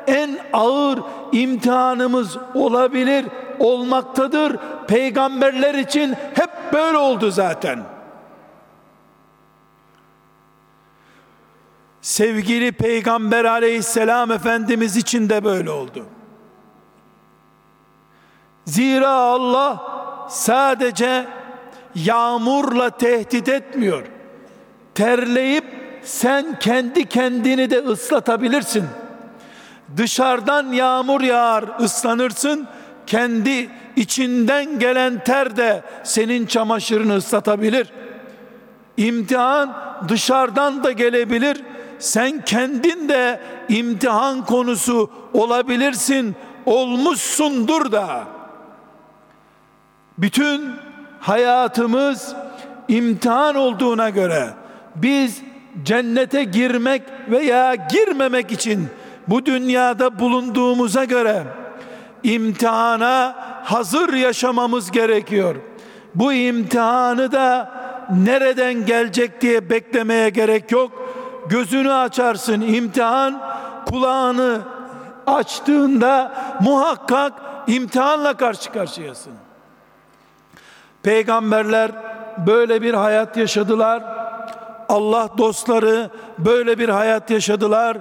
en 0.06 0.38
ağır 0.52 0.98
imtihanımız 1.32 2.36
olabilir, 2.54 3.24
olmaktadır. 3.58 4.56
Peygamberler 4.88 5.74
için 5.74 6.14
hep 6.34 6.72
böyle 6.72 6.96
oldu 6.96 7.30
zaten. 7.30 7.96
Sevgili 12.00 12.72
Peygamber 12.72 13.44
aleyhisselam 13.44 14.32
Efendimiz 14.32 14.96
için 14.96 15.28
de 15.28 15.44
böyle 15.44 15.70
oldu. 15.70 16.06
Zira 18.64 19.08
Allah 19.08 19.82
sadece 20.28 21.26
yağmurla 21.94 22.90
tehdit 22.90 23.48
etmiyor. 23.48 24.02
Terleyip 24.94 25.64
sen 26.02 26.58
kendi 26.58 27.08
kendini 27.08 27.70
de 27.70 27.78
ıslatabilirsin. 27.78 28.84
Dışarıdan 29.96 30.72
yağmur 30.72 31.20
yağar, 31.20 31.64
ıslanırsın. 31.80 32.68
Kendi 33.06 33.70
içinden 33.96 34.78
gelen 34.78 35.24
ter 35.24 35.56
de 35.56 35.82
senin 36.04 36.46
çamaşırını 36.46 37.16
ıslatabilir. 37.16 37.92
İmtihan 38.96 39.76
dışarıdan 40.08 40.84
da 40.84 40.92
gelebilir. 40.92 41.62
Sen 41.98 42.44
kendin 42.44 43.08
de 43.08 43.40
imtihan 43.68 44.44
konusu 44.44 45.10
olabilirsin, 45.32 46.36
olmuşsundur 46.66 47.92
da. 47.92 48.24
Bütün 50.18 50.72
hayatımız 51.20 52.34
imtihan 52.88 53.54
olduğuna 53.54 54.10
göre 54.10 54.48
biz 54.96 55.42
cennete 55.82 56.44
girmek 56.44 57.02
veya 57.30 57.74
girmemek 57.74 58.52
için 58.52 58.88
bu 59.28 59.46
dünyada 59.46 60.18
bulunduğumuza 60.18 61.04
göre 61.04 61.42
imtihana 62.34 63.34
hazır 63.64 64.12
yaşamamız 64.12 64.90
gerekiyor. 64.90 65.56
Bu 66.14 66.32
imtihanı 66.32 67.32
da 67.32 67.72
nereden 68.10 68.86
gelecek 68.86 69.40
diye 69.40 69.70
beklemeye 69.70 70.28
gerek 70.28 70.72
yok. 70.72 71.12
Gözünü 71.48 71.92
açarsın 71.92 72.60
imtihan 72.60 73.42
kulağını 73.88 74.60
açtığında 75.26 76.32
muhakkak 76.60 77.32
imtihanla 77.66 78.36
karşı 78.36 78.72
karşıyasın. 78.72 79.32
Peygamberler 81.02 81.90
böyle 82.46 82.82
bir 82.82 82.94
hayat 82.94 83.36
yaşadılar. 83.36 84.02
Allah 84.88 85.28
dostları 85.38 86.10
böyle 86.38 86.78
bir 86.78 86.88
hayat 86.88 87.30
yaşadılar. 87.30 87.98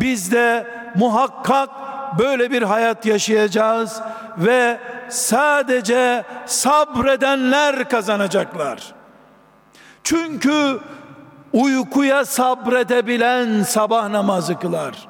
Biz 0.00 0.32
de 0.32 0.66
muhakkak 0.94 1.70
böyle 2.18 2.50
bir 2.50 2.62
hayat 2.62 3.06
yaşayacağız 3.06 4.00
ve 4.38 4.78
sadece 5.08 6.24
sabredenler 6.46 7.88
kazanacaklar. 7.88 8.94
Çünkü 10.04 10.78
uykuya 11.52 12.24
sabredebilen 12.24 13.62
sabah 13.62 14.08
namazı 14.08 14.58
kılar. 14.58 15.08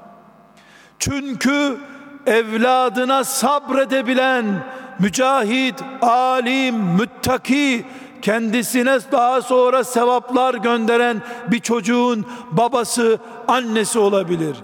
Çünkü 0.98 1.76
evladına 2.26 3.24
sabredebilen 3.24 4.44
mücahit, 4.98 5.74
alim, 6.02 6.74
müttaki, 6.74 7.86
kendisine 8.22 8.98
daha 9.12 9.42
sonra 9.42 9.84
sevaplar 9.84 10.54
gönderen 10.54 11.22
bir 11.46 11.60
çocuğun 11.60 12.26
babası, 12.50 13.18
annesi 13.48 13.98
olabilir. 13.98 14.56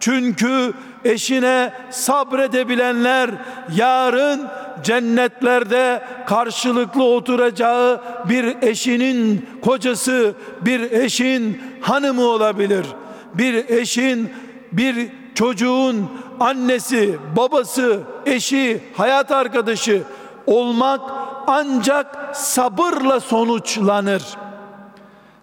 Çünkü 0.00 0.72
eşine 1.04 1.72
sabredebilenler 1.90 3.30
yarın 3.76 4.48
cennetlerde 4.82 6.02
karşılıklı 6.26 7.04
oturacağı 7.04 8.00
bir 8.28 8.62
eşinin 8.62 9.48
kocası, 9.64 10.34
bir 10.60 10.80
eşin 10.90 11.62
hanımı 11.80 12.22
olabilir. 12.22 12.86
Bir 13.34 13.68
eşin, 13.68 14.30
bir 14.72 15.08
çocuğun 15.34 16.10
annesi, 16.40 17.18
babası, 17.36 18.00
eşi, 18.26 18.80
hayat 18.96 19.30
arkadaşı 19.30 20.02
olmak 20.46 21.00
ancak 21.46 22.36
sabırla 22.36 23.20
sonuçlanır. 23.20 24.22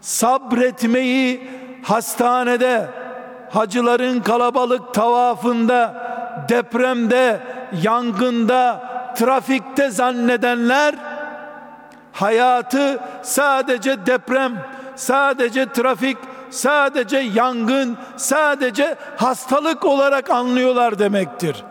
Sabretmeyi 0.01 1.49
hastanede, 1.83 2.87
hacıların 3.49 4.19
kalabalık 4.19 4.93
tavafında, 4.93 5.93
depremde, 6.49 7.39
yangında, 7.83 8.83
trafikte 9.15 9.89
zannedenler 9.89 10.95
hayatı 12.13 12.99
sadece 13.23 14.05
deprem, 14.05 14.65
sadece 14.95 15.71
trafik, 15.71 16.17
sadece 16.49 17.17
yangın, 17.17 17.97
sadece 18.17 18.95
hastalık 19.17 19.85
olarak 19.85 20.29
anlıyorlar 20.29 20.99
demektir. 20.99 21.63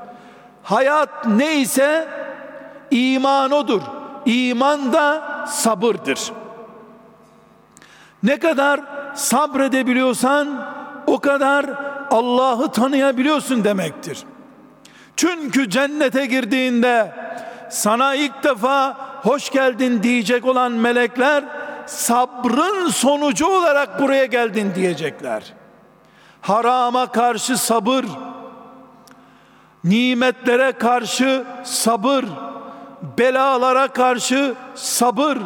Hayat 0.62 1.26
neyse 1.26 2.08
iman 2.90 3.50
odur. 3.50 3.82
İman 4.26 4.92
da 4.92 5.22
sabırdır. 5.46 6.32
Ne 8.22 8.38
kadar 8.38 8.80
sabredebiliyorsan 9.14 10.75
o 11.06 11.20
kadar 11.20 11.66
Allah'ı 12.10 12.72
tanıyabiliyorsun 12.72 13.64
demektir. 13.64 14.18
Çünkü 15.16 15.70
cennete 15.70 16.26
girdiğinde 16.26 17.12
sana 17.70 18.14
ilk 18.14 18.44
defa 18.44 18.96
hoş 19.22 19.50
geldin 19.50 20.02
diyecek 20.02 20.44
olan 20.44 20.72
melekler 20.72 21.44
sabrın 21.86 22.88
sonucu 22.88 23.46
olarak 23.46 24.00
buraya 24.00 24.24
geldin 24.24 24.72
diyecekler. 24.74 25.42
Harama 26.40 27.06
karşı 27.06 27.58
sabır, 27.58 28.04
nimetlere 29.84 30.72
karşı 30.72 31.44
sabır, 31.64 32.24
belalara 33.18 33.88
karşı 33.88 34.54
sabır, 34.74 35.38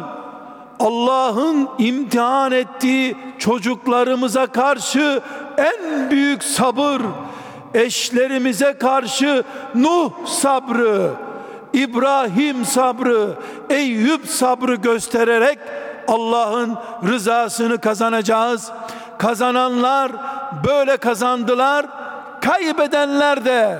Allah'ın 0.79 1.69
imtihan 1.77 2.51
ettiği 2.51 3.17
çocuklarımıza 3.39 4.47
karşı 4.47 5.21
en 5.57 6.11
büyük 6.11 6.43
sabır, 6.43 7.01
eşlerimize 7.73 8.73
karşı 8.73 9.43
Nuh 9.75 10.11
sabrı, 10.25 11.11
İbrahim 11.73 12.65
sabrı, 12.65 13.35
Eyüp 13.69 14.27
sabrı 14.27 14.75
göstererek 14.75 15.59
Allah'ın 16.07 16.77
rızasını 17.07 17.77
kazanacağız. 17.77 18.71
Kazananlar 19.17 20.11
böyle 20.67 20.97
kazandılar. 20.97 21.85
Kaybedenler 22.41 23.45
de 23.45 23.79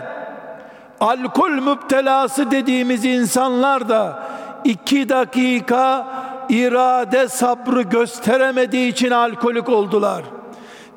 alkol 0.99 1.49
müptelası 1.49 2.51
dediğimiz 2.51 3.05
insanlar 3.05 3.89
da 3.89 4.24
iki 4.63 5.09
dakika 5.09 6.07
irade 6.49 7.28
sabrı 7.28 7.82
gösteremediği 7.82 8.91
için 8.91 9.11
alkolik 9.11 9.69
oldular. 9.69 10.24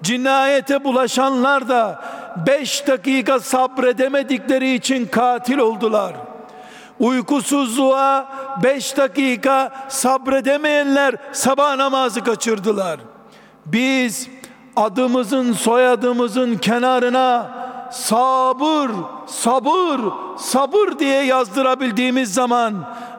Cinayete 0.05 0.85
bulaşanlar 0.85 1.69
da 1.69 2.05
beş 2.47 2.87
dakika 2.87 3.41
sabredemedikleri 3.41 4.75
için 4.75 5.07
katil 5.07 5.59
oldular. 5.59 6.15
Uykusuzluğa 7.01 8.29
beş 8.63 8.97
dakika 8.97 9.73
sabredemeyenler 9.89 11.15
sabah 11.33 11.77
namazı 11.77 12.25
kaçırdılar. 12.25 13.01
Biz 13.67 14.29
adımızın 14.77 15.53
soyadımızın 15.53 16.57
kenarına 16.57 17.51
sabır, 17.93 18.91
sabır, 19.27 20.01
sabır 20.39 20.99
diye 20.99 21.23
yazdırabildiğimiz 21.23 22.35
zaman 22.35 22.75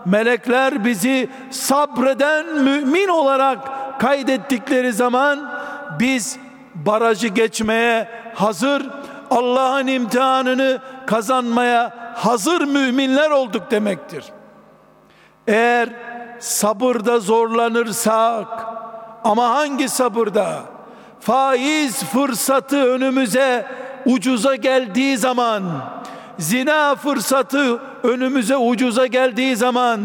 melekler 0.05 0.86
bizi 0.86 1.29
sabreden 1.51 2.45
mümin 2.55 3.07
olarak 3.07 3.59
kaydettikleri 3.99 4.93
zaman 4.93 5.51
biz 5.99 6.45
barajı 6.76 7.28
geçmeye 7.28 8.09
hazır, 8.36 8.89
Allah'ın 9.32 9.88
imtihanını 9.88 10.80
kazanmaya 11.05 12.13
hazır 12.15 12.61
müminler 12.61 13.30
olduk 13.30 13.71
demektir. 13.71 14.26
Eğer 15.47 15.89
sabırda 16.39 17.19
zorlanırsak 17.19 18.47
ama 19.23 19.49
hangi 19.49 19.89
sabırda? 19.89 20.59
Faiz 21.19 22.03
fırsatı 22.03 22.84
önümüze 22.84 23.65
ucuza 24.05 24.55
geldiği 24.55 25.17
zaman, 25.17 25.63
zina 26.39 26.95
fırsatı 26.95 27.80
önümüze 28.03 28.57
ucuza 28.57 29.05
geldiği 29.05 29.55
zaman, 29.55 30.01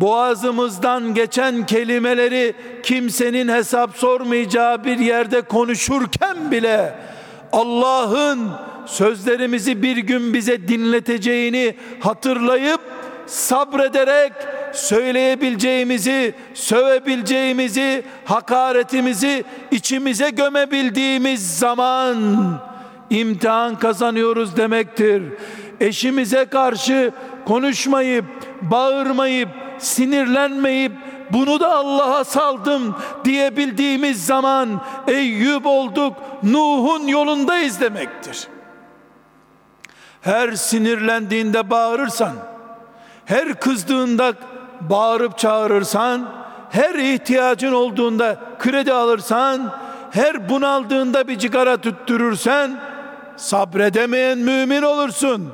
boğazımızdan 0.00 1.14
geçen 1.14 1.66
kelimeleri 1.66 2.54
kimsenin 2.82 3.48
hesap 3.48 3.96
sormayacağı 3.96 4.84
bir 4.84 4.98
yerde 4.98 5.40
konuşurken 5.40 6.50
bile 6.50 6.94
Allah'ın 7.52 8.50
sözlerimizi 8.86 9.82
bir 9.82 9.96
gün 9.96 10.34
bize 10.34 10.68
dinleteceğini 10.68 11.74
hatırlayıp 12.00 12.80
sabrederek 13.26 14.32
söyleyebileceğimizi, 14.72 16.34
sövebileceğimizi, 16.54 18.02
hakaretimizi 18.24 19.44
içimize 19.70 20.30
gömebildiğimiz 20.30 21.58
zaman 21.58 22.18
imtihan 23.10 23.78
kazanıyoruz 23.78 24.56
demektir. 24.56 25.22
Eşimize 25.80 26.44
karşı 26.44 27.12
konuşmayıp, 27.46 28.24
bağırmayıp, 28.62 29.48
sinirlenmeyip 29.78 30.92
bunu 31.32 31.60
da 31.60 31.76
Allah'a 31.76 32.24
saldım 32.24 32.96
diyebildiğimiz 33.24 34.26
zaman 34.26 34.80
Eyüp 35.06 35.66
olduk, 35.66 36.16
Nuh'un 36.42 37.06
yolundayız 37.06 37.80
demektir. 37.80 38.48
Her 40.20 40.52
sinirlendiğinde 40.52 41.70
bağırırsan, 41.70 42.32
her 43.24 43.54
kızdığında 43.54 44.32
bağırıp 44.80 45.38
çağırırsan, 45.38 46.28
her 46.70 46.94
ihtiyacın 46.94 47.72
olduğunda 47.72 48.36
kredi 48.58 48.92
alırsan, 48.92 49.72
her 50.10 50.48
bunaldığında 50.48 51.28
bir 51.28 51.38
cigara 51.38 51.76
tüttürürsen, 51.76 52.80
sabredemeyen 53.36 54.38
mümin 54.38 54.82
olursun. 54.82 55.52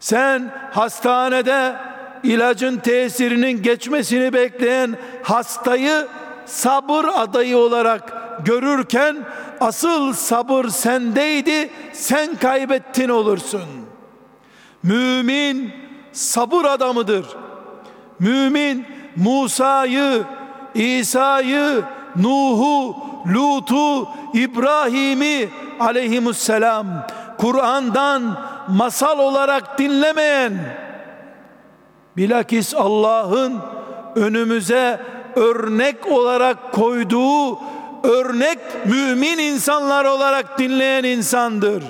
Sen 0.00 0.52
hastanede 0.72 1.76
ilacın 2.24 2.78
tesirinin 2.78 3.62
geçmesini 3.62 4.32
bekleyen 4.32 4.96
hastayı 5.22 6.08
sabır 6.46 7.04
adayı 7.14 7.56
olarak 7.56 8.12
görürken 8.44 9.16
asıl 9.60 10.12
sabır 10.12 10.68
sendeydi 10.68 11.70
sen 11.92 12.36
kaybettin 12.36 13.08
olursun. 13.08 13.64
Mümin 14.82 15.72
sabır 16.12 16.64
adamıdır. 16.64 17.26
Mümin 18.18 18.86
Musa'yı, 19.16 20.22
İsa'yı, 20.74 21.82
Nuh'u, 22.16 22.96
Lut'u, 23.34 24.08
İbrahim'i 24.34 25.48
aleyhimusselam 25.80 26.86
Kur'an'dan 27.38 28.38
masal 28.68 29.18
olarak 29.18 29.78
dinlemeyen 29.78 30.83
bilakis 32.16 32.74
Allah'ın 32.74 33.60
önümüze 34.16 35.00
örnek 35.36 36.06
olarak 36.06 36.72
koyduğu 36.72 37.58
örnek 38.02 38.58
mümin 38.86 39.38
insanlar 39.38 40.04
olarak 40.04 40.58
dinleyen 40.58 41.04
insandır. 41.04 41.84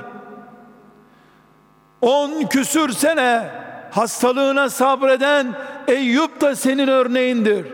On 2.00 2.42
küsür 2.42 2.92
sene 2.92 3.50
hastalığına 3.90 4.70
sabreden 4.70 5.54
Eyüp 5.88 6.40
da 6.40 6.56
senin 6.56 6.88
örneğindir. 6.88 7.66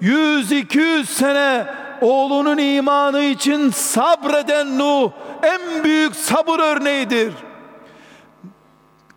Yüz 0.00 0.52
iki 0.52 0.78
yüz 0.78 1.10
sene 1.10 1.66
oğlunun 2.00 2.58
imanı 2.58 3.20
için 3.20 3.70
sabreden 3.70 4.78
Nuh 4.78 5.10
en 5.42 5.84
büyük 5.84 6.16
sabır 6.16 6.58
örneğidir. 6.58 7.32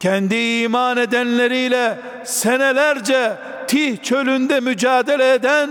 Kendi 0.02 0.36
iman 0.36 0.98
edenleriyle 0.98 2.00
senelerce 2.24 3.38
Tih 3.68 4.04
çölünde 4.04 4.60
mücadele 4.60 5.34
eden 5.34 5.70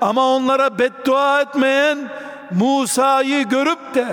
ama 0.00 0.34
onlara 0.34 0.78
beddua 0.78 1.40
etmeyen 1.40 1.98
Musa'yı 2.50 3.48
görüp 3.48 3.94
de 3.94 4.06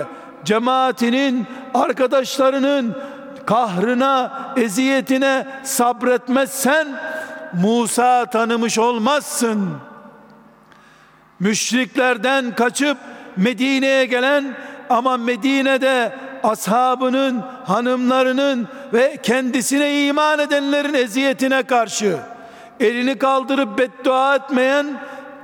cemaatinin 0.44 1.46
arkadaşlarının 1.74 2.96
kahrına, 3.46 4.32
eziyetine 4.56 5.46
sabretmezsen 5.62 6.88
Musa 7.52 8.26
tanımış 8.26 8.78
olmazsın. 8.78 9.70
Müşriklerden 11.40 12.54
kaçıp 12.54 12.98
Medine'ye 13.36 14.04
gelen 14.04 14.56
ama 14.90 15.16
Medine'de 15.16 16.12
ashabının, 16.46 17.42
hanımlarının 17.64 18.68
ve 18.92 19.16
kendisine 19.22 20.06
iman 20.06 20.38
edenlerin 20.38 20.94
eziyetine 20.94 21.62
karşı 21.62 22.16
elini 22.80 23.18
kaldırıp 23.18 23.78
beddua 23.78 24.34
etmeyen 24.34 24.86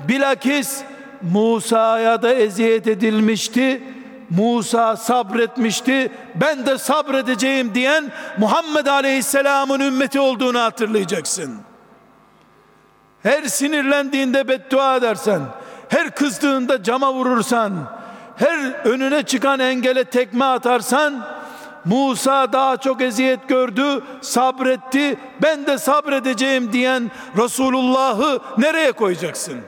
bilakis 0.09 0.83
Musa'ya 1.23 2.23
da 2.23 2.35
eziyet 2.35 2.87
edilmişti. 2.87 3.83
Musa 4.31 4.97
sabretmişti. 4.97 6.13
Ben 6.35 6.67
de 6.67 6.79
sabredeceğim 6.79 7.75
diyen 7.75 8.13
Muhammed 8.39 8.87
Aleyhisselam'ın 8.87 9.81
ümmeti 9.81 10.21
olduğunu 10.21 10.61
hatırlayacaksın. 10.61 11.59
Her 13.23 13.43
sinirlendiğinde 13.43 14.49
beddua 14.49 14.97
edersen, 14.97 15.41
her 15.89 16.11
kızdığında 16.11 16.83
cama 16.83 17.15
vurursan, 17.15 17.73
her 18.37 18.72
önüne 18.85 19.22
çıkan 19.22 19.61
engele 19.61 20.05
tekme 20.05 20.45
atarsan, 20.45 21.26
Musa 21.85 22.53
daha 22.53 22.76
çok 22.76 23.03
eziyet 23.03 23.49
gördü, 23.49 24.03
sabretti, 24.20 25.18
ben 25.43 25.66
de 25.66 25.78
sabredeceğim 25.78 26.72
diyen 26.72 27.11
Resulullah'ı 27.37 28.41
nereye 28.59 28.93
koyacaksın? 28.93 29.61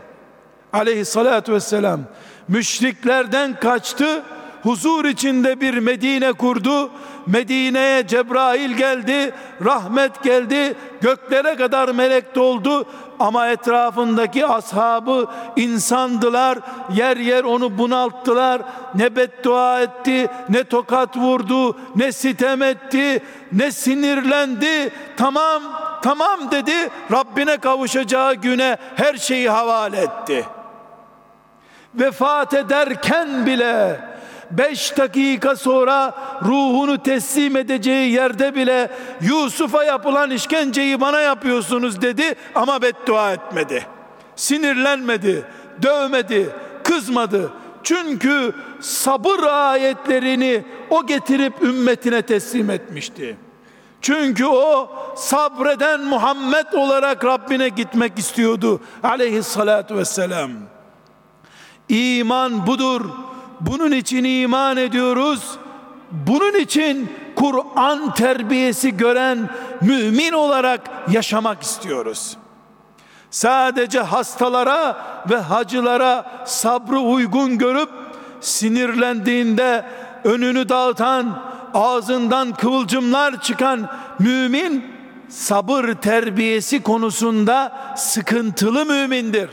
Aleyhissalatü 0.72 1.52
vesselam 1.52 2.00
müşriklerden 2.48 3.60
kaçtı, 3.60 4.22
huzur 4.64 5.04
içinde 5.04 5.60
bir 5.60 5.78
Medine 5.78 6.32
kurdu. 6.32 6.90
Medine'ye 7.26 8.06
Cebrail 8.06 8.70
geldi, 8.70 9.32
rahmet 9.64 10.22
geldi, 10.22 10.74
göklere 11.00 11.56
kadar 11.56 11.88
melek 11.88 12.34
doldu 12.34 12.86
ama 13.18 13.48
etrafındaki 13.48 14.46
ashabı 14.46 15.26
insandılar. 15.56 16.58
Yer 16.94 17.16
yer 17.16 17.44
onu 17.44 17.78
bunalttılar. 17.78 18.62
Ne 18.94 19.16
beddua 19.16 19.80
etti, 19.80 20.28
ne 20.48 20.64
tokat 20.64 21.16
vurdu, 21.16 21.76
ne 21.96 22.12
sitem 22.12 22.62
etti, 22.62 23.22
ne 23.52 23.72
sinirlendi. 23.72 24.92
Tamam, 25.16 25.62
tamam 26.02 26.50
dedi. 26.50 26.90
Rabbine 27.12 27.56
kavuşacağı 27.56 28.34
güne 28.34 28.76
her 28.96 29.14
şeyi 29.14 29.50
havale 29.50 30.00
etti. 30.00 30.46
Vefat 31.94 32.54
ederken 32.54 33.46
bile 33.46 34.00
beş 34.58 34.96
dakika 34.96 35.56
sonra 35.56 36.14
ruhunu 36.42 37.02
teslim 37.02 37.56
edeceği 37.56 38.12
yerde 38.12 38.54
bile 38.54 38.90
Yusuf'a 39.20 39.84
yapılan 39.84 40.30
işkenceyi 40.30 41.00
bana 41.00 41.20
yapıyorsunuz 41.20 42.02
dedi 42.02 42.34
ama 42.54 42.82
beddua 42.82 43.32
etmedi. 43.32 43.86
Sinirlenmedi, 44.36 45.44
dövmedi, 45.82 46.50
kızmadı. 46.84 47.52
Çünkü 47.82 48.52
sabır 48.80 49.42
ayetlerini 49.42 50.64
o 50.90 51.06
getirip 51.06 51.62
ümmetine 51.62 52.22
teslim 52.22 52.70
etmişti. 52.70 53.36
Çünkü 54.00 54.46
o 54.46 54.90
sabreden 55.16 56.00
Muhammed 56.00 56.72
olarak 56.72 57.24
Rabbine 57.24 57.68
gitmek 57.68 58.18
istiyordu 58.18 58.80
aleyhissalatu 59.02 59.96
vesselam. 59.96 60.50
İman 61.88 62.66
budur. 62.66 63.00
Bunun 63.60 63.92
için 63.92 64.24
iman 64.24 64.76
ediyoruz. 64.76 65.58
Bunun 66.10 66.54
için 66.54 67.12
Kur'an 67.36 68.14
terbiyesi 68.14 68.96
gören 68.96 69.50
mümin 69.80 70.32
olarak 70.32 70.80
yaşamak 71.10 71.62
istiyoruz. 71.62 72.36
Sadece 73.30 74.00
hastalara 74.00 74.96
ve 75.30 75.36
hacılara 75.36 76.44
sabrı 76.46 76.98
uygun 76.98 77.58
görüp 77.58 77.88
sinirlendiğinde 78.40 79.84
önünü 80.24 80.68
dağıtan, 80.68 81.42
ağzından 81.74 82.52
kıvılcımlar 82.52 83.40
çıkan 83.40 83.88
mümin 84.18 84.84
sabır 85.28 85.94
terbiyesi 85.94 86.82
konusunda 86.82 87.72
sıkıntılı 87.96 88.86
mümindir. 88.86 89.50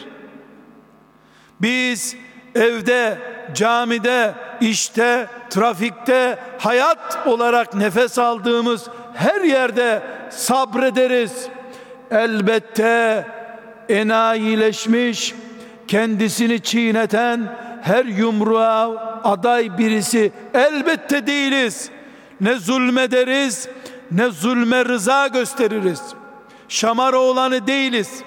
Biz 1.61 2.15
evde, 2.55 3.17
camide, 3.53 4.33
işte, 4.61 5.27
trafikte, 5.49 6.39
hayat 6.59 7.27
olarak 7.27 7.73
nefes 7.73 8.19
aldığımız 8.19 8.87
her 9.13 9.41
yerde 9.41 10.01
sabrederiz. 10.29 11.47
Elbette 12.11 13.27
enayileşmiş, 13.89 15.35
kendisini 15.87 16.59
çiğneten 16.59 17.57
her 17.81 18.05
yumruğa 18.05 18.89
aday 19.23 19.77
birisi 19.77 20.31
elbette 20.53 21.27
değiliz. 21.27 21.89
Ne 22.41 22.55
zulmederiz, 22.55 23.69
ne 24.11 24.29
zulme 24.29 24.85
rıza 24.85 25.27
gösteririz. 25.27 26.01
Şamar 26.69 27.13
olanı 27.13 27.67
değiliz. 27.67 28.23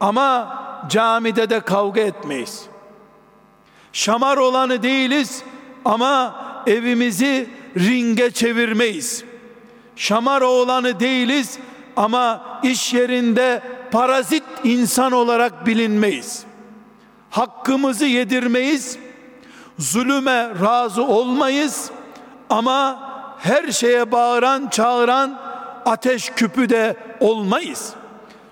Ama 0.00 0.58
camide 0.88 1.50
de 1.50 1.60
kavga 1.60 2.00
etmeyiz. 2.00 2.66
Şamar 3.98 4.36
olanı 4.36 4.82
değiliz 4.82 5.42
ama 5.84 6.34
evimizi 6.66 7.48
ringe 7.78 8.30
çevirmeyiz. 8.30 9.24
Şamar 9.96 10.40
olanı 10.40 11.00
değiliz 11.00 11.58
ama 11.96 12.44
iş 12.62 12.94
yerinde 12.94 13.62
parazit 13.90 14.42
insan 14.64 15.12
olarak 15.12 15.66
bilinmeyiz. 15.66 16.44
Hakkımızı 17.30 18.06
yedirmeyiz. 18.06 18.98
Zulüme 19.78 20.48
razı 20.62 21.02
olmayız 21.02 21.90
ama 22.50 23.00
her 23.38 23.72
şeye 23.72 24.12
bağıran, 24.12 24.68
çağıran 24.68 25.40
ateş 25.86 26.30
küpü 26.30 26.68
de 26.68 26.96
olmayız. 27.20 27.92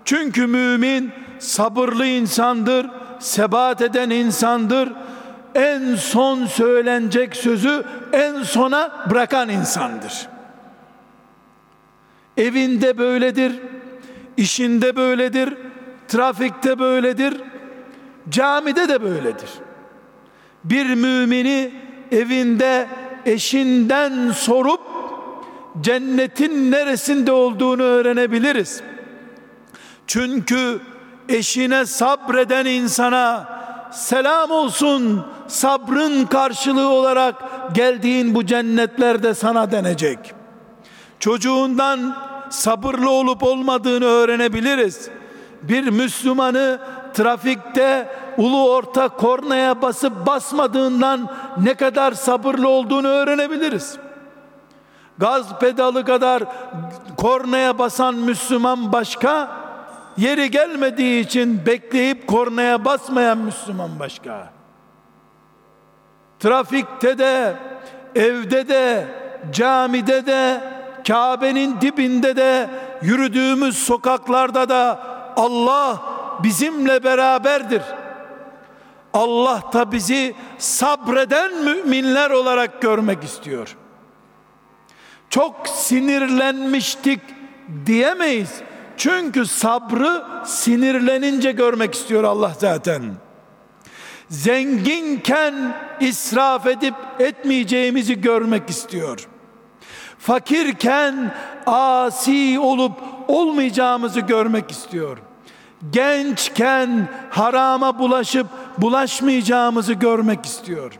Çünkü 0.04 0.46
mümin 0.46 1.12
sabırlı 1.38 2.06
insandır, 2.06 2.86
sebat 3.18 3.82
eden 3.82 4.10
insandır. 4.10 4.92
En 5.56 5.94
son 5.94 6.46
söylenecek 6.46 7.36
sözü 7.36 7.84
en 8.12 8.42
sona 8.42 9.06
bırakan 9.10 9.48
insandır. 9.48 10.28
Evinde 12.36 12.98
böyledir, 12.98 13.52
işinde 14.36 14.96
böyledir, 14.96 15.54
trafikte 16.08 16.78
böyledir, 16.78 17.34
camide 18.28 18.88
de 18.88 19.02
böyledir. 19.02 19.50
Bir 20.64 20.94
mümini 20.94 21.72
evinde 22.12 22.86
eşinden 23.26 24.30
sorup 24.30 24.80
cennetin 25.80 26.70
neresinde 26.70 27.32
olduğunu 27.32 27.82
öğrenebiliriz. 27.82 28.82
Çünkü 30.06 30.80
eşine 31.28 31.86
sabreden 31.86 32.66
insana 32.66 33.55
selam 33.96 34.50
olsun 34.50 35.24
sabrın 35.46 36.26
karşılığı 36.26 36.88
olarak 36.88 37.34
geldiğin 37.74 38.34
bu 38.34 38.46
cennetlerde 38.46 39.34
sana 39.34 39.70
denecek. 39.70 40.18
Çocuğundan 41.20 42.16
sabırlı 42.50 43.10
olup 43.10 43.42
olmadığını 43.42 44.04
öğrenebiliriz. 44.04 45.08
Bir 45.62 45.88
Müslümanı 45.90 46.78
trafikte 47.14 48.08
ulu 48.36 48.70
orta 48.70 49.08
kornaya 49.08 49.82
basıp 49.82 50.26
basmadığından 50.26 51.28
ne 51.62 51.74
kadar 51.74 52.12
sabırlı 52.12 52.68
olduğunu 52.68 53.08
öğrenebiliriz. 53.08 53.96
Gaz 55.18 55.58
pedalı 55.58 56.04
kadar 56.04 56.42
kornaya 57.16 57.78
basan 57.78 58.14
Müslüman 58.14 58.92
başka, 58.92 59.50
yeri 60.16 60.50
gelmediği 60.50 61.24
için 61.24 61.66
bekleyip 61.66 62.26
kornaya 62.26 62.84
basmayan 62.84 63.38
Müslüman 63.38 63.98
başka. 63.98 64.52
Trafikte 66.38 67.18
de, 67.18 67.56
evde 68.14 68.68
de, 68.68 69.06
camide 69.52 70.26
de, 70.26 70.60
Kabe'nin 71.06 71.80
dibinde 71.80 72.36
de, 72.36 72.70
yürüdüğümüz 73.02 73.78
sokaklarda 73.78 74.68
da 74.68 75.00
Allah 75.36 76.02
bizimle 76.42 77.04
beraberdir. 77.04 77.82
Allah 79.14 79.62
da 79.72 79.92
bizi 79.92 80.34
sabreden 80.58 81.64
müminler 81.64 82.30
olarak 82.30 82.82
görmek 82.82 83.24
istiyor. 83.24 83.76
Çok 85.30 85.68
sinirlenmiştik 85.68 87.20
diyemeyiz. 87.86 88.62
Çünkü 88.96 89.46
sabrı 89.46 90.24
sinirlenince 90.44 91.52
görmek 91.52 91.94
istiyor 91.94 92.24
Allah 92.24 92.52
zaten. 92.58 93.02
Zenginken 94.28 95.76
israf 96.00 96.66
edip 96.66 96.94
etmeyeceğimizi 97.18 98.20
görmek 98.20 98.70
istiyor. 98.70 99.28
Fakirken 100.18 101.34
asi 101.66 102.58
olup 102.60 102.92
olmayacağımızı 103.28 104.20
görmek 104.20 104.70
istiyor. 104.70 105.18
Gençken 105.90 107.08
harama 107.30 107.98
bulaşıp 107.98 108.46
bulaşmayacağımızı 108.78 109.92
görmek 109.92 110.46
istiyor. 110.46 110.98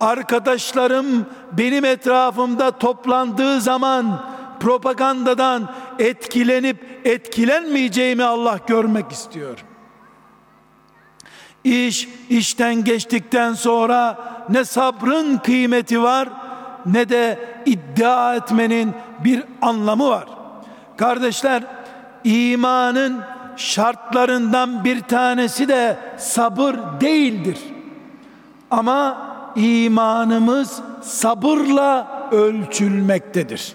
Arkadaşlarım 0.00 1.26
benim 1.52 1.84
etrafımda 1.84 2.70
toplandığı 2.70 3.60
zaman 3.60 4.24
propagandadan 4.60 5.74
etkilenip 5.98 7.00
etkilenmeyeceğimi 7.04 8.24
Allah 8.24 8.58
görmek 8.66 9.12
istiyor. 9.12 9.64
İş 11.64 12.08
işten 12.30 12.84
geçtikten 12.84 13.52
sonra 13.52 14.18
ne 14.48 14.64
sabrın 14.64 15.38
kıymeti 15.38 16.02
var 16.02 16.28
ne 16.86 17.08
de 17.08 17.38
iddia 17.66 18.34
etmenin 18.34 18.94
bir 19.24 19.44
anlamı 19.62 20.08
var. 20.08 20.24
Kardeşler 20.96 21.62
imanın 22.24 23.20
şartlarından 23.56 24.84
bir 24.84 25.00
tanesi 25.00 25.68
de 25.68 25.98
sabır 26.18 26.74
değildir. 27.00 27.58
Ama 28.70 29.28
imanımız 29.56 30.80
sabırla 31.02 32.08
ölçülmektedir. 32.32 33.74